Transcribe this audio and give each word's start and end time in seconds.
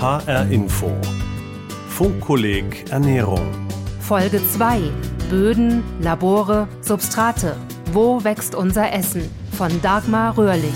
HR 0.00 0.50
Info. 0.50 0.90
Funkkolleg 1.90 2.90
Ernährung. 2.90 3.46
Folge 4.00 4.40
2. 4.48 4.80
Böden, 5.28 5.84
Labore, 6.00 6.68
Substrate. 6.80 7.54
Wo 7.92 8.24
wächst 8.24 8.54
unser 8.54 8.94
Essen? 8.94 9.30
Von 9.58 9.82
Dagmar 9.82 10.38
Röhrlich. 10.38 10.72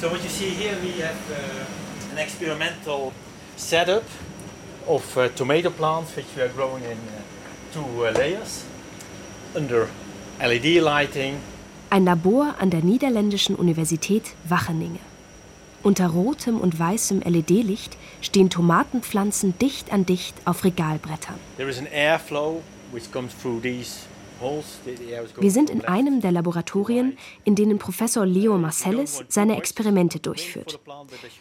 So 0.00 0.10
what 0.10 0.24
you 0.24 0.28
see 0.28 0.50
here, 0.50 0.74
we 0.82 1.00
have 1.00 1.14
uh, 1.30 2.12
an 2.12 2.18
experimental 2.18 3.12
setup 3.56 4.02
of 4.88 5.16
uh, 5.16 5.28
tomato 5.36 5.70
plants 5.70 6.16
which 6.16 6.26
we 6.34 6.42
are 6.42 6.48
growing 6.48 6.82
in 6.82 6.98
uh, 6.98 7.72
two 7.72 8.06
uh, 8.06 8.10
layers 8.10 8.64
under 9.54 9.86
LED 10.40 10.82
lighting. 10.82 11.36
Ein 11.92 12.04
Labor 12.04 12.54
an 12.60 12.70
der 12.70 12.84
niederländischen 12.84 13.56
Universität 13.56 14.22
Wageningen. 14.44 15.00
Unter 15.82 16.06
rotem 16.06 16.60
und 16.60 16.78
weißem 16.78 17.20
LED-Licht 17.20 17.96
stehen 18.20 18.48
Tomatenpflanzen 18.48 19.58
dicht 19.58 19.92
an 19.92 20.06
dicht 20.06 20.36
auf 20.44 20.62
Regalbrettern. 20.62 21.34
Wir 25.40 25.50
sind 25.50 25.70
in 25.70 25.84
einem 25.84 26.20
der 26.20 26.30
Laboratorien, 26.30 27.18
in 27.42 27.56
denen 27.56 27.78
Professor 27.78 28.24
Leo 28.24 28.56
Marcellus 28.56 29.24
seine 29.26 29.56
Experimente 29.56 30.20
durchführt. 30.20 30.78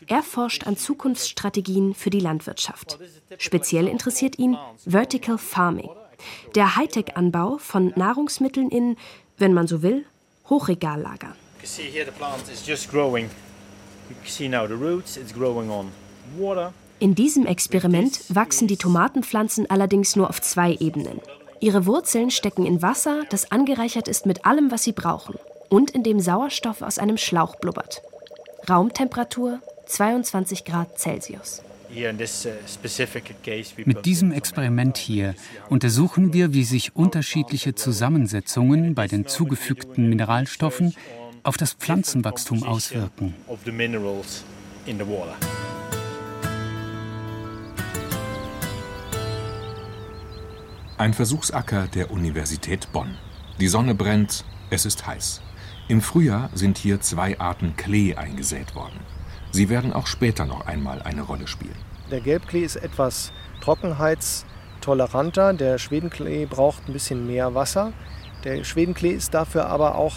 Er 0.08 0.24
forscht 0.24 0.66
an 0.66 0.78
Zukunftsstrategien 0.78 1.94
für 1.94 2.10
die 2.10 2.22
Landwirtschaft. 2.22 2.98
Speziell 3.38 3.88
interessiert 3.88 4.40
ihn 4.40 4.58
Vertical 4.84 5.38
Farming, 5.38 5.90
der 6.56 6.76
Hightech-Anbau 6.76 7.60
von 7.60 7.94
Nahrungsmitteln 7.96 8.70
in, 8.70 8.98
wenn 9.38 9.54
man 9.54 9.68
so 9.68 9.84
will, 9.84 10.06
Hochregallagern. 10.50 11.36
You 11.62 11.68
see 11.68 11.90
here 11.92 12.06
the 12.06 12.12
plant 12.12 12.50
is 12.52 12.66
just 12.66 12.90
growing. 12.90 13.30
You 14.10 14.16
see 14.26 14.48
now 14.48 14.68
the 14.68 14.76
roots, 14.76 15.18
it's 15.18 15.34
growing 15.34 15.70
on 15.70 15.92
water. 16.38 16.74
In 17.00 17.16
diesem 17.16 17.46
Experiment 17.46 18.24
wachsen 18.30 18.68
die 18.68 18.78
Tomatenpflanzen 18.78 19.70
allerdings 19.70 20.16
nur 20.16 20.30
auf 20.30 20.42
zwei 20.42 20.76
Ebenen. 20.80 21.22
Ihre 21.62 21.86
Wurzeln 21.86 22.32
stecken 22.32 22.66
in 22.66 22.82
Wasser, 22.82 23.24
das 23.30 23.52
angereichert 23.52 24.08
ist 24.08 24.26
mit 24.26 24.46
allem, 24.46 24.72
was 24.72 24.84
sie 24.84 24.92
brauchen 24.92 25.36
und 25.70 25.92
in 25.92 26.04
dem 26.04 26.20
Sauerstoff 26.20 26.82
aus 26.82 26.98
einem 26.98 27.18
Schlauch 27.18 27.56
blubbert. 27.56 28.02
Raumtemperatur 28.70 29.60
22 29.86 30.66
Grad 30.66 31.00
Celsius. 31.00 31.62
Uh, 31.92 33.82
Mit 33.86 34.06
diesem 34.06 34.32
Experiment 34.32 34.98
hier 34.98 35.34
untersuchen 35.70 36.34
wir, 36.34 36.54
wie 36.54 36.64
sich 36.64 36.96
unterschiedliche 36.96 37.74
Zusammensetzungen 37.74 38.94
bei 38.94 39.08
den 39.08 39.26
zugefügten 39.26 40.08
Mineralstoffen 40.08 40.94
auf 41.42 41.58
das 41.58 41.74
Pflanzenwachstum 41.74 42.64
auswirken. 42.64 43.34
of 43.48 43.60
the 43.66 43.72
minerals 43.72 44.44
in 44.86 44.98
the 44.98 45.06
water. 45.06 45.36
Ein 50.98 51.14
Versuchsacker 51.14 51.88
der 51.88 52.12
Universität 52.12 52.92
Bonn. 52.92 53.18
Die 53.60 53.68
Sonne 53.68 53.96
brennt, 53.96 54.46
es 54.70 54.86
ist 54.86 55.08
heiß. 55.08 55.42
Im 55.88 56.02
Frühjahr 56.02 56.52
sind 56.54 56.78
hier 56.78 57.02
zwei 57.02 57.40
Arten 57.40 57.76
Klee 57.78 58.16
eingesät 58.16 58.76
worden. 58.76 59.00
Sie 59.52 59.70
werden 59.70 59.94
auch 59.94 60.08
später 60.08 60.46
noch 60.46 60.68
einmal 60.68 61.02
eine 61.02 61.22
Rolle 61.22 61.48
spielen. 61.48 61.76
Der 62.12 62.22
Gelbklee 62.22 62.62
ist 62.62 62.76
etwas 62.76 63.32
trockenheitstoleranter. 63.62 65.54
Der 65.54 65.78
Schwedenklee 65.78 66.46
braucht 66.46 66.88
ein 66.88 66.94
bisschen 66.94 67.28
mehr 67.28 67.56
Wasser. 67.56 67.94
Der 68.44 68.64
Schwedenklee 68.64 69.12
ist 69.12 69.34
dafür 69.34 69.68
aber 69.68 69.96
auch 69.96 70.14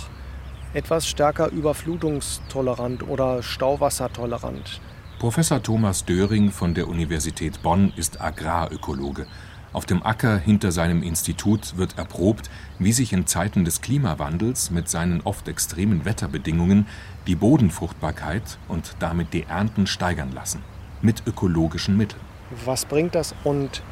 etwas 0.74 1.06
stärker 1.06 1.50
überflutungstolerant 1.50 3.06
oder 3.06 3.42
stauwassertolerant. 3.42 4.80
Professor 5.18 5.62
Thomas 5.62 6.04
Döring 6.04 6.50
von 6.50 6.74
der 6.74 6.88
Universität 6.88 7.62
Bonn 7.62 7.92
ist 7.96 8.20
Agrarökologe. 8.20 9.26
Auf 9.72 9.86
dem 9.86 10.02
Acker 10.02 10.36
hinter 10.36 10.70
seinem 10.70 11.02
Institut 11.02 11.78
wird 11.78 11.96
erprobt, 11.96 12.50
wie 12.78 12.92
sich 12.92 13.14
in 13.14 13.26
Zeiten 13.26 13.64
des 13.64 13.80
Klimawandels 13.80 14.70
mit 14.70 14.90
seinen 14.90 15.22
oft 15.22 15.48
extremen 15.48 16.04
Wetterbedingungen 16.04 16.86
die 17.26 17.36
Bodenfruchtbarkeit 17.36 18.58
und 18.68 18.96
damit 18.98 19.32
die 19.32 19.44
Ernten 19.44 19.86
steigern 19.86 20.30
lassen. 20.32 20.62
Mit 21.00 21.22
ökologischen 21.26 21.96
Mitteln. 21.96 22.20
Was 22.66 22.84
bringt 22.84 23.14
das 23.14 23.34
und 23.44 23.82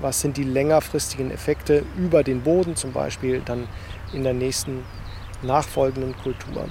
was 0.00 0.20
sind 0.20 0.36
die 0.36 0.44
längerfristigen 0.44 1.30
Effekte 1.30 1.84
über 1.96 2.24
den 2.24 2.42
Boden 2.42 2.74
zum 2.74 2.92
Beispiel 2.92 3.42
dann 3.44 3.68
in 4.12 4.24
der 4.24 4.34
nächsten 4.34 4.82
nachfolgenden 5.42 6.16
Kultur? 6.16 6.68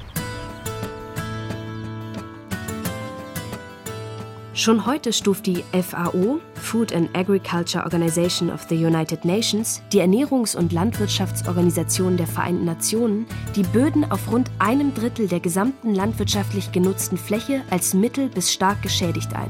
Schon 4.59 4.85
heute 4.85 5.13
stuft 5.13 5.45
die 5.45 5.63
FAO, 5.71 6.41
Food 6.55 6.93
and 6.93 7.09
Agriculture 7.15 7.81
Organization 7.85 8.51
of 8.51 8.63
the 8.67 8.75
United 8.75 9.23
Nations, 9.23 9.81
die 9.93 10.01
Ernährungs- 10.01 10.53
und 10.53 10.73
Landwirtschaftsorganisation 10.73 12.17
der 12.17 12.27
Vereinten 12.27 12.65
Nationen, 12.65 13.25
die 13.55 13.63
Böden 13.63 14.11
auf 14.11 14.29
rund 14.29 14.51
einem 14.59 14.93
Drittel 14.93 15.29
der 15.29 15.39
gesamten 15.39 15.95
landwirtschaftlich 15.95 16.73
genutzten 16.73 17.17
Fläche 17.17 17.61
als 17.69 17.93
mittel 17.93 18.27
bis 18.27 18.51
stark 18.51 18.81
geschädigt 18.81 19.33
ein. 19.33 19.49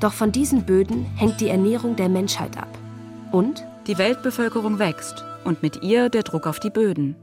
Doch 0.00 0.12
von 0.12 0.30
diesen 0.30 0.66
Böden 0.66 1.06
hängt 1.16 1.40
die 1.40 1.48
Ernährung 1.48 1.96
der 1.96 2.10
Menschheit 2.10 2.58
ab. 2.58 2.68
Und 3.32 3.64
Die 3.86 3.96
Weltbevölkerung 3.96 4.78
wächst 4.78 5.24
und 5.44 5.62
mit 5.62 5.82
ihr 5.82 6.10
der 6.10 6.22
Druck 6.22 6.46
auf 6.46 6.60
die 6.60 6.68
Böden. 6.68 7.16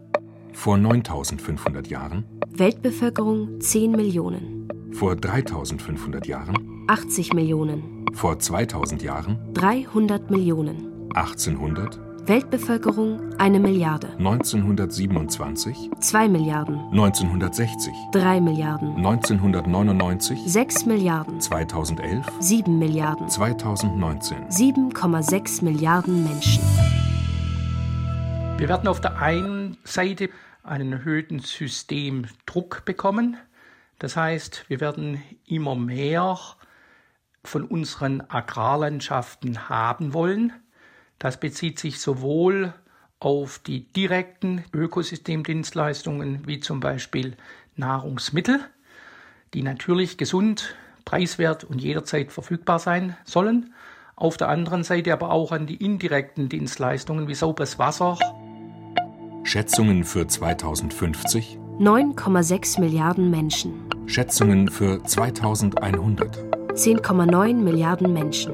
Vor 0.53 0.75
9500 0.75 1.85
Jahren, 1.85 2.25
Weltbevölkerung 2.49 3.61
10 3.61 3.91
Millionen, 3.91 4.67
vor 4.91 5.15
3500 5.15 6.25
Jahren, 6.25 6.78
80 6.89 7.33
Millionen, 7.33 8.03
vor 8.13 8.39
2000 8.39 9.03
Jahren, 9.03 9.37
300 9.53 10.31
Millionen. 10.31 11.11
1800, 11.13 11.99
Weltbevölkerung 12.27 13.35
eine 13.37 13.59
Milliarde, 13.59 14.07
1927, 14.17 15.91
2 15.99 16.29
Milliarden, 16.29 16.79
1960, 16.89 17.93
3 18.11 18.41
Milliarden, 18.41 18.95
1999, 18.95 20.39
6 20.47 20.87
Milliarden, 20.87 21.39
2011, 21.39 22.25
7 22.39 22.79
Milliarden, 22.79 23.29
2019. 23.29 24.47
7,6 24.49 25.63
Milliarden 25.63 26.23
Menschen. 26.23 26.63
Wir 28.57 28.67
werden 28.67 28.87
auf 28.87 28.99
der 28.99 29.19
einen 29.19 29.77
Seite 29.83 30.31
einen 30.63 30.93
erhöhten 30.93 31.37
Systemdruck 31.37 32.83
bekommen. 32.85 33.37
Das 33.99 34.15
heißt, 34.15 34.65
wir 34.69 34.79
werden 34.79 35.21
immer 35.45 35.75
mehr 35.75 36.35
von 37.43 37.63
unseren 37.63 38.21
Agrarlandschaften 38.21 39.69
haben 39.69 40.13
wollen. 40.13 40.53
Das 41.17 41.39
bezieht 41.39 41.79
sich 41.79 41.99
sowohl 41.99 42.73
auf 43.19 43.59
die 43.59 43.91
direkten 43.93 44.63
Ökosystemdienstleistungen 44.73 46.47
wie 46.47 46.59
zum 46.59 46.79
Beispiel 46.79 47.35
Nahrungsmittel, 47.75 48.59
die 49.53 49.63
natürlich 49.63 50.17
gesund, 50.17 50.75
preiswert 51.05 51.63
und 51.63 51.81
jederzeit 51.81 52.31
verfügbar 52.31 52.79
sein 52.79 53.17
sollen. 53.25 53.73
Auf 54.15 54.37
der 54.37 54.49
anderen 54.49 54.83
Seite 54.83 55.13
aber 55.13 55.31
auch 55.31 55.51
an 55.51 55.65
die 55.65 55.83
indirekten 55.83 56.49
Dienstleistungen 56.49 57.27
wie 57.27 57.35
sauberes 57.35 57.79
Wasser, 57.79 58.17
Schätzungen 59.43 60.03
für 60.03 60.27
2050, 60.27 61.57
9,6 61.79 62.79
Milliarden 62.81 63.31
Menschen. 63.31 63.89
Schätzungen 64.05 64.69
für 64.69 65.03
2100. 65.03 66.58
10,9 66.73 67.55
Milliarden 67.55 68.13
Menschen. 68.13 68.53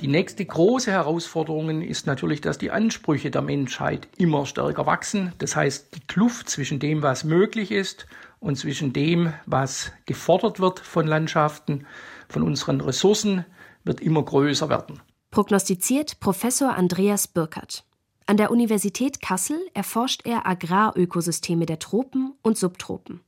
Die 0.00 0.06
nächste 0.06 0.46
große 0.46 0.90
Herausforderung 0.90 1.82
ist 1.82 2.06
natürlich, 2.06 2.40
dass 2.40 2.58
die 2.58 2.70
Ansprüche 2.70 3.30
der 3.30 3.42
Menschheit 3.42 4.08
immer 4.16 4.46
stärker 4.46 4.86
wachsen. 4.86 5.32
Das 5.38 5.56
heißt, 5.56 5.96
die 5.96 6.00
Kluft 6.06 6.48
zwischen 6.48 6.78
dem, 6.78 7.02
was 7.02 7.24
möglich 7.24 7.72
ist 7.72 8.06
und 8.38 8.56
zwischen 8.56 8.92
dem, 8.92 9.32
was 9.46 9.90
gefordert 10.06 10.60
wird 10.60 10.78
von 10.78 11.06
Landschaften, 11.06 11.86
von 12.28 12.42
unseren 12.42 12.80
Ressourcen, 12.80 13.44
wird 13.84 14.00
immer 14.00 14.22
größer 14.22 14.68
werden. 14.68 15.00
Prognostiziert 15.32 16.20
Professor 16.20 16.74
Andreas 16.76 17.26
Birkert. 17.26 17.84
An 18.26 18.36
der 18.36 18.52
Universität 18.52 19.20
Kassel 19.20 19.58
erforscht 19.74 20.22
er 20.24 20.46
Agrarökosysteme 20.46 21.66
der 21.66 21.80
Tropen 21.80 22.34
und 22.42 22.56
Subtropen. 22.56 23.20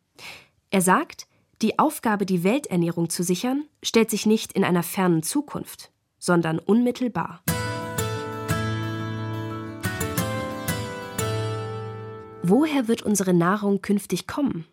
Er 0.74 0.80
sagt, 0.80 1.28
die 1.62 1.78
Aufgabe, 1.78 2.26
die 2.26 2.42
Welternährung 2.42 3.08
zu 3.08 3.22
sichern, 3.22 3.62
stellt 3.80 4.10
sich 4.10 4.26
nicht 4.26 4.54
in 4.54 4.64
einer 4.64 4.82
fernen 4.82 5.22
Zukunft, 5.22 5.92
sondern 6.18 6.58
unmittelbar. 6.58 7.44
Woher 12.42 12.88
wird 12.88 13.02
unsere 13.02 13.32
Nahrung 13.32 13.82
künftig 13.82 14.26
kommen? 14.26 14.66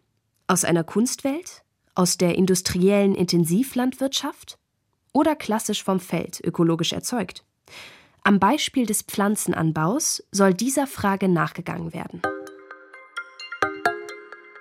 Aus 0.47 0.65
einer 0.65 0.83
Kunstwelt? 0.83 1.61
Aus 1.93 2.17
der 2.17 2.33
industriellen 2.33 3.13
Intensivlandwirtschaft? 3.13 4.57
Oder 5.13 5.35
klassisch 5.35 5.83
vom 5.83 5.99
Feld, 5.99 6.41
ökologisch 6.43 6.93
erzeugt? 6.93 7.45
Am 8.23 8.39
Beispiel 8.39 8.87
des 8.87 9.03
Pflanzenanbaus 9.03 10.23
soll 10.31 10.55
dieser 10.55 10.87
Frage 10.87 11.29
nachgegangen 11.29 11.93
werden. 11.93 12.23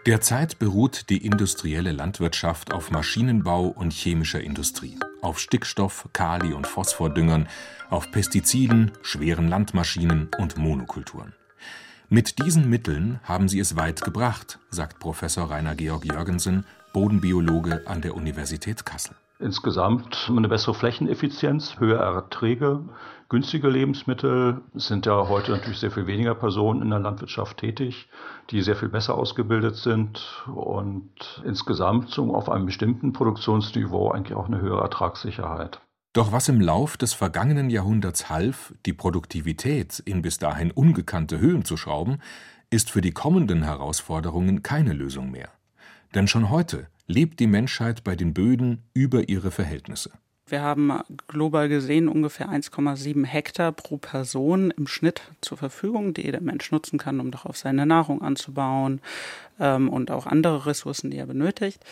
Derzeit 0.07 0.59
beruht 0.59 1.11
die 1.11 1.27
industrielle 1.27 1.93
Landwirtschaft 1.93 2.73
auf 2.73 2.91
Maschinenbau 2.91 3.67
und 3.67 3.93
chemischer 3.93 4.41
Industrie, 4.41 4.99
auf 5.21 5.39
Stickstoff, 5.39 6.09
Kali- 6.15 6.55
und 6.55 6.67
Phosphordüngern, 6.67 7.49
auf 7.91 8.11
Pestiziden, 8.11 8.93
schweren 9.03 9.49
Landmaschinen 9.49 10.31
und 10.39 10.57
Monokulturen. 10.57 11.35
Mit 12.09 12.43
diesen 12.43 12.71
Mitteln 12.71 13.21
haben 13.25 13.49
sie 13.49 13.61
es 13.61 13.77
weit 13.77 14.01
gebracht, 14.01 14.59
sagt 14.71 15.01
Professor 15.01 15.51
Rainer 15.51 15.75
Georg 15.75 16.07
Jörgensen, 16.07 16.65
Bodenbiologe 16.95 17.83
an 17.87 18.01
der 18.01 18.15
Universität 18.15 18.87
Kassel. 18.87 19.15
Insgesamt 19.39 20.31
eine 20.35 20.49
bessere 20.49 20.75
Flächeneffizienz, 20.75 21.79
höhere 21.79 22.15
Erträge, 22.15 22.89
günstige 23.31 23.69
Lebensmittel. 23.69 24.61
Es 24.75 24.89
sind 24.89 25.07
ja 25.07 25.29
heute 25.29 25.53
natürlich 25.53 25.79
sehr 25.79 25.93
viel 25.93 26.07
weniger 26.07 26.35
Personen 26.35 26.83
in 26.83 26.91
der 26.91 26.99
Landwirtschaft 26.99 27.59
tätig, 27.59 28.09
die 28.51 28.61
sehr 28.61 28.77
viel 28.77 28.89
besser 28.89 29.15
ausgebildet 29.15 29.77
sind 29.77 30.45
und 30.53 31.43
insgesamt 31.47 32.19
auf 32.19 32.51
einem 32.51 32.67
bestimmten 32.67 33.13
Produktionsniveau 33.13 34.11
eigentlich 34.11 34.37
auch 34.37 34.49
eine 34.49 34.61
höhere 34.61 34.83
Ertragssicherheit. 34.83 35.81
Doch 36.13 36.33
was 36.33 36.49
im 36.49 36.61
Lauf 36.61 36.97
des 36.97 37.15
vergangenen 37.15 37.71
Jahrhunderts 37.71 38.29
half, 38.29 38.75
die 38.85 38.93
Produktivität 38.93 40.01
in 40.01 40.23
bis 40.23 40.39
dahin 40.39 40.73
ungekannte 40.73 41.39
Höhen 41.39 41.65
zu 41.65 41.77
schrauben, 41.77 42.19
ist 42.69 42.91
für 42.91 43.01
die 43.01 43.13
kommenden 43.13 43.63
Herausforderungen 43.63 44.65
keine 44.65 44.93
Lösung 44.93 45.31
mehr. 45.31 45.51
Denn 46.17 46.27
schon 46.27 46.51
heute 46.51 46.89
lebt 47.07 47.39
die 47.39 47.47
Menschheit 47.47 48.03
bei 48.03 48.17
den 48.17 48.35
Böden 48.35 48.83
über 48.93 49.29
ihre 49.29 49.53
Verhältnisse. 49.53 50.11
Wir 50.51 50.63
haben 50.63 50.93
global 51.29 51.69
gesehen 51.69 52.09
ungefähr 52.09 52.49
1,7 52.49 53.25
Hektar 53.25 53.71
pro 53.71 53.99
Person 53.99 54.73
im 54.73 54.89
Schnitt 54.89 55.23
zur 55.41 55.57
Verfügung, 55.57 56.13
die 56.13 56.23
jeder 56.23 56.41
Mensch 56.41 56.73
nutzen 56.73 56.99
kann, 56.99 57.21
um 57.21 57.31
darauf 57.31 57.57
seine 57.57 57.87
Nahrung 57.87 58.21
anzubauen 58.21 59.01
ähm, 59.61 59.89
und 59.89 60.11
auch 60.11 60.27
andere 60.27 60.67
Ressourcen, 60.67 61.11
die 61.11 61.19
er 61.19 61.27
benötigt. 61.27 61.85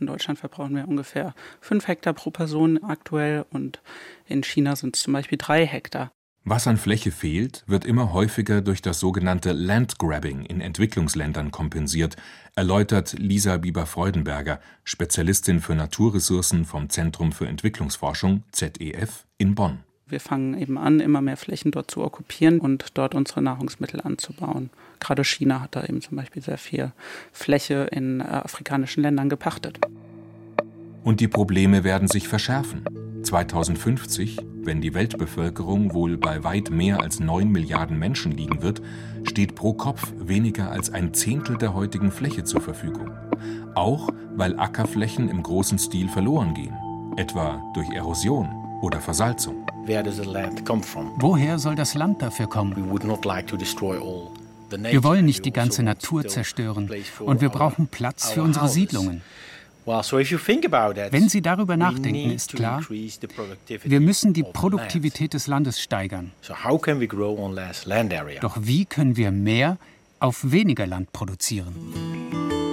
In 0.00 0.08
Deutschland 0.08 0.40
verbrauchen 0.40 0.74
wir 0.74 0.88
ungefähr 0.88 1.32
5 1.60 1.86
Hektar 1.86 2.12
pro 2.12 2.30
Person 2.30 2.82
aktuell 2.82 3.44
und 3.50 3.80
in 4.26 4.42
China 4.42 4.74
sind 4.74 4.96
es 4.96 5.02
zum 5.02 5.12
Beispiel 5.12 5.38
3 5.38 5.64
Hektar. 5.64 6.10
Was 6.44 6.66
an 6.66 6.76
Fläche 6.76 7.12
fehlt, 7.12 7.62
wird 7.68 7.84
immer 7.84 8.12
häufiger 8.12 8.62
durch 8.62 8.82
das 8.82 8.98
sogenannte 8.98 9.52
Landgrabbing 9.52 10.44
in 10.44 10.60
Entwicklungsländern 10.60 11.52
kompensiert, 11.52 12.16
erläutert 12.56 13.14
Lisa 13.16 13.58
Bieber-Freudenberger, 13.58 14.58
Spezialistin 14.82 15.60
für 15.60 15.76
Naturressourcen 15.76 16.64
vom 16.64 16.90
Zentrum 16.90 17.30
für 17.30 17.46
Entwicklungsforschung 17.46 18.42
ZEF 18.50 19.24
in 19.38 19.54
Bonn. 19.54 19.78
Wir 20.08 20.18
fangen 20.18 20.58
eben 20.58 20.78
an, 20.78 20.98
immer 20.98 21.20
mehr 21.20 21.36
Flächen 21.36 21.70
dort 21.70 21.92
zu 21.92 22.02
okkupieren 22.02 22.58
und 22.58 22.86
dort 22.94 23.14
unsere 23.14 23.40
Nahrungsmittel 23.40 24.00
anzubauen. 24.00 24.70
Gerade 24.98 25.22
China 25.22 25.60
hat 25.60 25.76
da 25.76 25.84
eben 25.84 26.02
zum 26.02 26.16
Beispiel 26.16 26.42
sehr 26.42 26.58
viel 26.58 26.90
Fläche 27.30 27.86
in 27.92 28.18
äh, 28.18 28.24
afrikanischen 28.24 29.04
Ländern 29.04 29.28
gepachtet. 29.28 29.78
Und 31.04 31.20
die 31.20 31.28
Probleme 31.28 31.84
werden 31.84 32.08
sich 32.08 32.26
verschärfen. 32.26 32.84
2050, 33.22 34.38
wenn 34.62 34.80
die 34.80 34.94
Weltbevölkerung 34.94 35.94
wohl 35.94 36.16
bei 36.16 36.44
weit 36.44 36.70
mehr 36.70 37.00
als 37.00 37.20
9 37.20 37.50
Milliarden 37.50 37.98
Menschen 37.98 38.32
liegen 38.32 38.62
wird, 38.62 38.82
steht 39.24 39.54
pro 39.54 39.74
Kopf 39.74 40.12
weniger 40.18 40.70
als 40.70 40.90
ein 40.90 41.14
Zehntel 41.14 41.56
der 41.56 41.74
heutigen 41.74 42.10
Fläche 42.10 42.44
zur 42.44 42.60
Verfügung. 42.60 43.10
Auch 43.74 44.08
weil 44.34 44.58
Ackerflächen 44.58 45.28
im 45.28 45.42
großen 45.42 45.78
Stil 45.78 46.08
verloren 46.08 46.54
gehen, 46.54 46.74
etwa 47.16 47.62
durch 47.74 47.88
Erosion 47.90 48.48
oder 48.82 49.00
Versalzung. 49.00 49.66
Woher 49.86 51.58
soll 51.58 51.74
das 51.74 51.94
Land 51.94 52.22
dafür 52.22 52.46
kommen? 52.46 52.76
Wir 52.76 55.04
wollen 55.04 55.24
nicht 55.24 55.44
die 55.44 55.52
ganze 55.52 55.82
Natur 55.82 56.26
zerstören 56.26 56.90
und 57.20 57.40
wir 57.40 57.48
brauchen 57.48 57.88
Platz 57.88 58.30
für 58.30 58.42
unsere 58.42 58.68
Siedlungen. 58.68 59.22
Wenn 59.84 61.28
Sie 61.28 61.42
darüber 61.42 61.76
nachdenken, 61.76 62.30
ist 62.30 62.54
klar, 62.54 62.82
wir 63.84 64.00
müssen 64.00 64.32
die 64.32 64.44
Produktivität 64.44 65.34
des 65.34 65.46
Landes 65.46 65.80
steigern. 65.80 66.32
Doch 68.40 68.56
wie 68.60 68.84
können 68.84 69.16
wir 69.16 69.30
mehr 69.30 69.78
auf 70.20 70.50
weniger 70.50 70.86
Land 70.86 71.12
produzieren? 71.12 71.74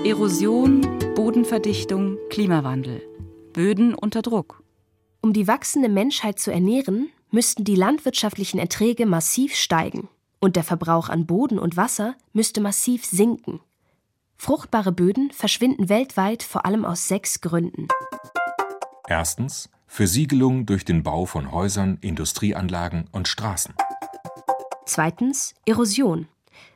Erosion, 0.06 0.82
Bodenverdichtung, 1.16 2.18
Klimawandel. 2.30 3.02
Böden 3.54 3.94
unter 3.96 4.22
Druck. 4.22 4.64
Um 5.22 5.34
die 5.34 5.48
wachsende 5.48 5.90
Menschheit 5.90 6.40
zu 6.40 6.52
ernähren, 6.52 7.10
müssten 7.32 7.64
die 7.64 7.76
landwirtschaftlichen 7.76 8.60
Erträge 8.60 9.06
massiv 9.06 9.56
steigen 9.56 10.08
und 10.40 10.56
der 10.56 10.64
Verbrauch 10.64 11.10
an 11.10 11.26
Boden 11.26 11.60
und 11.60 11.78
Wasser 11.78 12.16
müsste 12.34 12.62
massiv 12.62 13.06
sinken. 13.06 13.60
Fruchtbare 14.42 14.94
Böden 14.94 15.32
verschwinden 15.32 15.90
weltweit 15.90 16.44
vor 16.44 16.66
allem 16.66 16.86
aus 16.86 17.10
sechs 17.10 17.42
Gründen. 17.42 17.90
Erstens 19.06 19.70
Versiegelung 19.86 20.66
durch 20.66 20.86
den 20.86 21.04
Bau 21.04 21.26
von 21.26 21.52
Häusern, 21.52 21.98
Industrieanlagen 22.00 23.10
und 23.12 23.28
Straßen. 23.28 23.76
Zweitens 24.86 25.56
Erosion. 25.66 26.30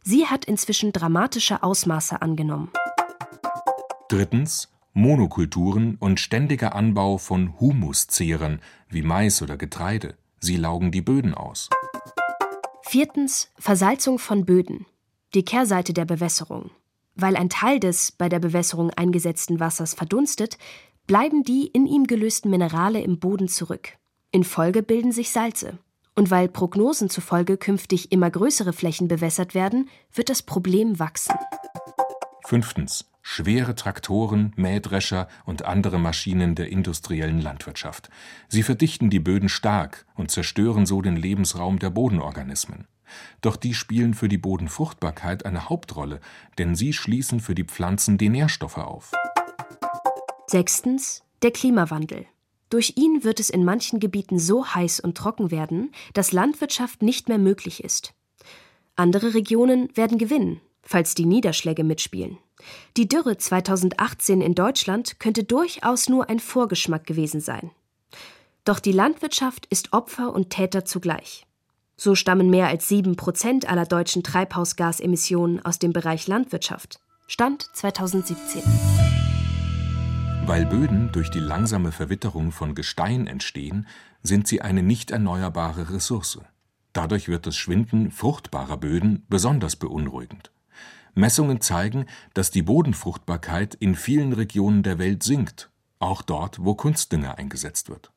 Sie 0.04 0.28
hat 0.28 0.44
inzwischen 0.44 0.92
dramatische 0.92 1.64
Ausmaße 1.64 2.22
angenommen. 2.22 2.70
Drittens 4.10 4.70
Monokulturen 4.92 5.96
und 5.96 6.20
ständiger 6.20 6.76
Anbau 6.76 7.18
von 7.18 7.58
Humuszehren 7.62 8.62
wie 8.90 9.04
Mais 9.04 9.42
oder 9.42 9.56
Getreide. 9.56 10.18
Sie 10.42 10.58
laugen 10.58 10.92
die 10.92 11.02
Böden 11.02 11.34
aus. 11.34 11.70
Viertens 12.82 13.50
Versalzung 13.58 14.20
von 14.20 14.44
Böden. 14.44 14.86
Die 15.34 15.46
Kehrseite 15.46 15.94
der 15.94 16.06
Bewässerung. 16.06 16.70
Weil 17.16 17.36
ein 17.36 17.50
Teil 17.50 17.80
des 17.80 18.12
bei 18.12 18.30
der 18.30 18.40
Bewässerung 18.40 18.90
eingesetzten 18.92 19.60
Wassers 19.60 19.94
verdunstet, 19.94 20.58
bleiben 21.08 21.44
die 21.44 21.68
in 21.68 21.86
ihm 21.86 22.06
gelösten 22.06 22.50
Minerale 22.50 23.02
im 23.02 23.20
Boden 23.20 23.48
zurück. 23.48 23.98
In 24.32 24.44
Folge 24.44 24.82
bilden 24.82 25.12
sich 25.12 25.32
Salze. 25.32 25.78
Und 26.16 26.32
weil 26.32 26.48
Prognosen 26.48 27.10
zufolge 27.10 27.58
künftig 27.58 28.12
immer 28.12 28.30
größere 28.30 28.74
Flächen 28.74 29.08
bewässert 29.08 29.56
werden, 29.56 29.90
wird 30.14 30.30
das 30.30 30.44
Problem 30.44 31.00
wachsen. 31.00 31.36
Fünftens. 32.46 33.06
Schwere 33.26 33.74
Traktoren, 33.74 34.52
Mähdrescher 34.58 35.30
und 35.46 35.64
andere 35.64 35.98
Maschinen 35.98 36.56
der 36.56 36.70
industriellen 36.70 37.40
Landwirtschaft. 37.40 38.10
Sie 38.50 38.64
verdichten 38.64 39.10
die 39.10 39.22
Böden 39.22 39.48
stark 39.48 40.06
und 40.16 40.30
zerstören 40.30 40.86
so 40.86 41.02
den 41.02 41.16
Lebensraum 41.16 41.80
der 41.80 41.90
Bodenorganismen. 41.90 42.86
Doch 43.42 43.56
die 43.56 43.74
spielen 43.74 44.14
für 44.14 44.30
die 44.30 44.38
Bodenfruchtbarkeit 44.38 45.46
eine 45.46 45.70
Hauptrolle, 45.70 46.20
denn 46.58 46.76
sie 46.76 46.94
schließen 46.94 47.40
für 47.40 47.56
die 47.56 47.66
Pflanzen 47.66 48.18
die 48.18 48.30
Nährstoffe 48.30 48.78
auf. 48.78 49.12
Sechstens 50.48 51.24
der 51.42 51.52
Klimawandel. 51.52 52.26
Durch 52.70 52.94
ihn 52.96 53.24
wird 53.24 53.40
es 53.40 53.50
in 53.50 53.64
manchen 53.64 54.00
Gebieten 54.00 54.40
so 54.40 54.66
heiß 54.66 55.00
und 55.00 55.16
trocken 55.18 55.52
werden, 55.52 55.92
dass 56.14 56.32
Landwirtschaft 56.32 57.02
nicht 57.02 57.30
mehr 57.30 57.38
möglich 57.38 57.84
ist. 57.84 58.14
Andere 58.96 59.34
Regionen 59.34 59.96
werden 59.96 60.18
gewinnen, 60.18 60.60
falls 60.82 61.16
die 61.16 61.26
Niederschläge 61.26 61.84
mitspielen. 61.84 62.38
Die 62.98 63.08
Dürre 63.08 63.38
2018 63.38 64.42
in 64.42 64.56
Deutschland 64.56 65.20
könnte 65.20 65.44
durchaus 65.44 66.10
nur 66.10 66.30
ein 66.30 66.40
Vorgeschmack 66.40 67.06
gewesen 67.06 67.42
sein. 67.42 67.72
Doch 68.66 68.80
die 68.80 68.92
Landwirtschaft 68.92 69.66
ist 69.68 69.94
Opfer 69.94 70.34
und 70.34 70.50
Täter 70.50 70.86
zugleich. 70.86 71.46
So 71.96 72.16
stammen 72.16 72.50
mehr 72.50 72.68
als 72.68 72.88
sieben 72.88 73.16
Prozent 73.16 73.70
aller 73.70 73.86
deutschen 73.86 74.24
Treibhausgasemissionen 74.24 75.64
aus 75.64 75.80
dem 75.80 75.94
Bereich 75.94 76.28
Landwirtschaft. 76.28 77.00
Stand 77.28 77.70
2017. 77.74 78.64
Weil 80.46 80.66
Böden 80.66 81.12
durch 81.12 81.30
die 81.30 81.40
langsame 81.40 81.92
Verwitterung 81.92 82.52
von 82.52 82.76
Gestein 82.76 83.28
entstehen, 83.28 83.88
sind 84.24 84.48
sie 84.48 84.62
eine 84.62 84.84
nicht 84.84 85.12
erneuerbare 85.12 85.94
Ressource. 85.94 86.40
Dadurch 86.94 87.28
wird 87.28 87.48
das 87.48 87.56
Schwinden 87.56 88.12
fruchtbarer 88.12 88.78
Böden 88.78 89.26
besonders 89.30 89.76
beunruhigend. 89.76 90.52
Messungen 91.14 91.62
zeigen, 91.62 92.08
dass 92.34 92.52
die 92.52 92.64
Bodenfruchtbarkeit 92.64 93.76
in 93.76 93.96
vielen 93.96 94.34
Regionen 94.34 94.84
der 94.84 94.98
Welt 94.98 95.24
sinkt, 95.24 95.70
auch 96.00 96.24
dort, 96.24 96.64
wo 96.64 96.74
Kunstdünger 96.76 97.38
eingesetzt 97.38 97.90
wird. 97.90 98.12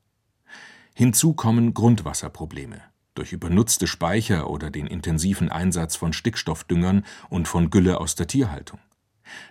Hinzu 0.94 1.34
kommen 1.34 1.74
Grundwasserprobleme 1.74 2.82
durch 3.18 3.32
übernutzte 3.32 3.86
Speicher 3.86 4.48
oder 4.48 4.70
den 4.70 4.86
intensiven 4.86 5.50
Einsatz 5.50 5.96
von 5.96 6.12
Stickstoffdüngern 6.12 7.04
und 7.28 7.48
von 7.48 7.70
Gülle 7.70 8.00
aus 8.00 8.14
der 8.14 8.26
Tierhaltung. 8.26 8.78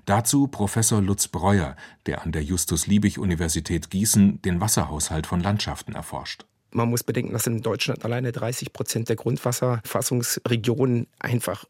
Dazu 0.05 0.47
Professor 0.47 1.01
Lutz 1.01 1.27
Breuer, 1.27 1.75
der 2.05 2.23
an 2.23 2.31
der 2.31 2.43
Justus-Liebig-Universität 2.43 3.89
Gießen 3.89 4.41
den 4.41 4.61
Wasserhaushalt 4.61 5.27
von 5.27 5.41
Landschaften 5.41 5.93
erforscht. 5.93 6.45
Man 6.71 6.89
muss 6.89 7.03
bedenken, 7.03 7.33
dass 7.33 7.47
in 7.47 7.61
Deutschland 7.61 8.03
alleine 8.03 8.31
30 8.31 8.73
Prozent 8.73 9.09
der 9.09 9.15
Grundwasserfassungsregionen 9.15 11.07
einfach 11.19 11.65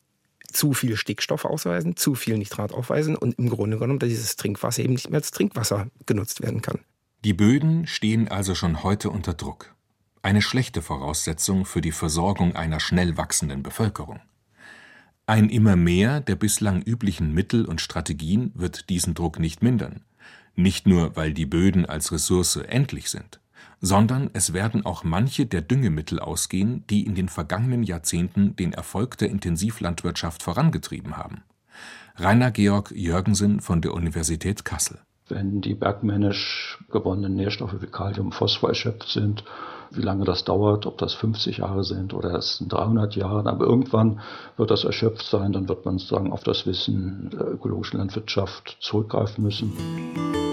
zu 0.51 0.73
viel 0.73 0.95
Stickstoff 0.95 1.45
ausweisen, 1.45 1.95
zu 1.95 2.15
viel 2.15 2.37
Nitrat 2.37 2.71
aufweisen 2.71 3.15
und 3.15 3.37
im 3.37 3.49
Grunde 3.49 3.77
genommen 3.77 3.99
dieses 3.99 4.35
Trinkwasser 4.35 4.83
eben 4.83 4.93
nicht 4.93 5.09
mehr 5.09 5.19
als 5.19 5.31
Trinkwasser 5.31 5.87
genutzt 6.05 6.41
werden 6.41 6.61
kann. 6.61 6.79
Die 7.23 7.33
Böden 7.33 7.87
stehen 7.87 8.27
also 8.27 8.55
schon 8.55 8.83
heute 8.83 9.09
unter 9.09 9.33
Druck 9.33 9.74
eine 10.25 10.41
schlechte 10.41 10.81
Voraussetzung 10.81 11.65
für 11.65 11.81
die 11.81 11.91
Versorgung 11.91 12.55
einer 12.55 12.79
schnell 12.79 13.15
wachsenden 13.15 13.61
Bevölkerung. 13.61 14.21
Ein 15.27 15.49
immer 15.49 15.75
mehr 15.75 16.19
der 16.19 16.35
bislang 16.35 16.81
üblichen 16.81 17.31
Mittel 17.31 17.63
und 17.63 17.79
Strategien 17.79 18.51
wird 18.55 18.89
diesen 18.89 19.13
Druck 19.13 19.37
nicht 19.37 19.61
mindern, 19.61 20.03
nicht 20.55 20.87
nur 20.87 21.15
weil 21.15 21.31
die 21.31 21.45
Böden 21.45 21.85
als 21.85 22.11
Ressource 22.11 22.55
endlich 22.55 23.11
sind, 23.11 23.39
sondern 23.81 24.31
es 24.33 24.51
werden 24.51 24.83
auch 24.83 25.03
manche 25.03 25.45
der 25.45 25.61
Düngemittel 25.61 26.19
ausgehen, 26.19 26.83
die 26.89 27.05
in 27.05 27.13
den 27.13 27.29
vergangenen 27.29 27.83
Jahrzehnten 27.83 28.55
den 28.55 28.73
Erfolg 28.73 29.19
der 29.19 29.29
Intensivlandwirtschaft 29.29 30.41
vorangetrieben 30.41 31.17
haben. 31.17 31.43
Rainer 32.15 32.49
Georg 32.49 32.89
Jürgensen 32.95 33.59
von 33.59 33.79
der 33.79 33.93
Universität 33.93 34.65
Kassel. 34.65 34.97
Wenn 35.27 35.61
die 35.61 35.75
bergmännisch 35.75 36.83
gewonnenen 36.89 37.35
Nährstoffe 37.35 37.79
wie 37.79 37.87
Kalium, 37.87 38.31
Phosphor 38.31 38.69
erschöpft 38.69 39.09
sind, 39.09 39.43
wie 39.91 40.01
lange 40.01 40.25
das 40.25 40.43
dauert, 40.43 40.85
ob 40.85 40.97
das 40.97 41.13
50 41.13 41.57
Jahre 41.57 41.83
sind 41.83 42.13
oder 42.13 42.35
es 42.35 42.57
sind 42.57 42.71
300 42.71 43.15
Jahre, 43.15 43.49
aber 43.49 43.65
irgendwann 43.65 44.19
wird 44.57 44.71
das 44.71 44.83
erschöpft 44.83 45.25
sein, 45.25 45.53
dann 45.53 45.69
wird 45.69 45.85
man 45.85 45.97
sozusagen 45.97 46.31
auf 46.31 46.43
das 46.43 46.65
Wissen 46.65 47.29
der 47.31 47.53
ökologischen 47.53 47.99
Landwirtschaft 47.99 48.77
zurückgreifen 48.79 49.43
müssen. 49.43 49.73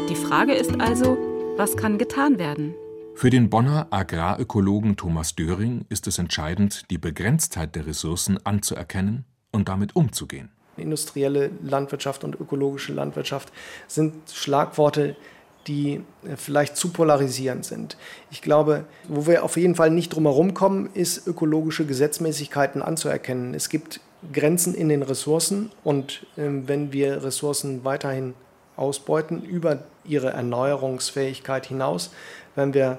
Die 0.09 0.15
Frage 0.15 0.53
ist 0.53 0.81
also, 0.81 1.17
was 1.57 1.77
kann 1.77 1.99
getan 1.99 2.39
werden? 2.39 2.75
Für 3.15 3.31
den 3.31 3.51
Bonner 3.51 3.87
Agrarökologen 3.91 4.97
Thomas 4.97 5.35
Döring 5.37 5.85
ist 5.89 6.07
es 6.07 6.19
entscheidend, 6.19 6.91
die 6.91 6.99
Begrenztheit 6.99 7.77
der 7.77 7.87
Ressourcen 7.87 8.39
anzuerkennen 8.45 9.27
und 9.53 9.69
damit 9.69 9.95
umzugehen. 9.95 10.51
Industrielle 10.77 11.51
Landwirtschaft 11.63 12.25
und 12.25 12.41
ökologische 12.41 12.95
Landwirtschaft 12.95 13.53
sind 13.87 14.15
Schlagworte, 14.33 15.17
die 15.67 16.01
äh, 16.25 16.37
vielleicht 16.37 16.77
zu 16.77 16.91
polarisierend 16.91 17.65
sind. 17.65 17.97
Ich 18.31 18.43
glaube, 18.43 18.85
wo 19.09 19.27
wir 19.27 19.45
auf 19.45 19.57
jeden 19.57 19.75
Fall 19.75 19.91
nicht 19.91 20.11
drum 20.11 20.25
herum 20.25 20.55
kommen, 20.55 20.91
ist 20.95 21.27
ökologische 21.27 21.87
Gesetzmäßigkeiten 21.87 22.83
anzuerkennen. 22.83 23.55
Es 23.55 23.69
gibt 23.69 24.01
Grenzen 24.33 24.75
in 24.75 24.89
den 24.89 25.03
Ressourcen 25.03 25.71
und 25.85 26.27
äh, 26.37 26.43
wenn 26.47 26.93
wir 26.93 27.25
Ressourcen 27.25 27.85
weiterhin 27.85 28.35
ausbeuten 28.77 29.43
über 29.43 29.85
ihre 30.05 30.31
Erneuerungsfähigkeit 30.31 31.67
hinaus, 31.67 32.11
werden 32.55 32.75
wir 32.75 32.99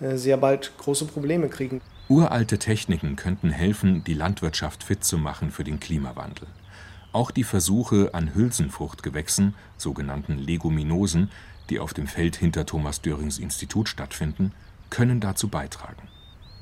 äh, 0.00 0.16
sehr 0.16 0.36
bald 0.36 0.72
große 0.78 1.06
Probleme 1.06 1.48
kriegen. 1.48 1.80
Uralte 2.08 2.58
Techniken 2.58 3.16
könnten 3.16 3.50
helfen, 3.50 4.04
die 4.04 4.14
Landwirtschaft 4.14 4.82
fit 4.84 5.04
zu 5.04 5.18
machen 5.18 5.50
für 5.50 5.64
den 5.64 5.80
Klimawandel. 5.80 6.46
Auch 7.12 7.30
die 7.30 7.44
Versuche 7.44 8.10
an 8.12 8.34
Hülsenfruchtgewächsen, 8.34 9.54
sogenannten 9.76 10.38
Leguminosen, 10.38 11.30
die 11.70 11.78
auf 11.78 11.94
dem 11.94 12.06
Feld 12.06 12.36
hinter 12.36 12.66
Thomas 12.66 13.00
Dörings 13.00 13.38
Institut 13.38 13.88
stattfinden, 13.88 14.52
können 14.90 15.20
dazu 15.20 15.48
beitragen. 15.48 16.08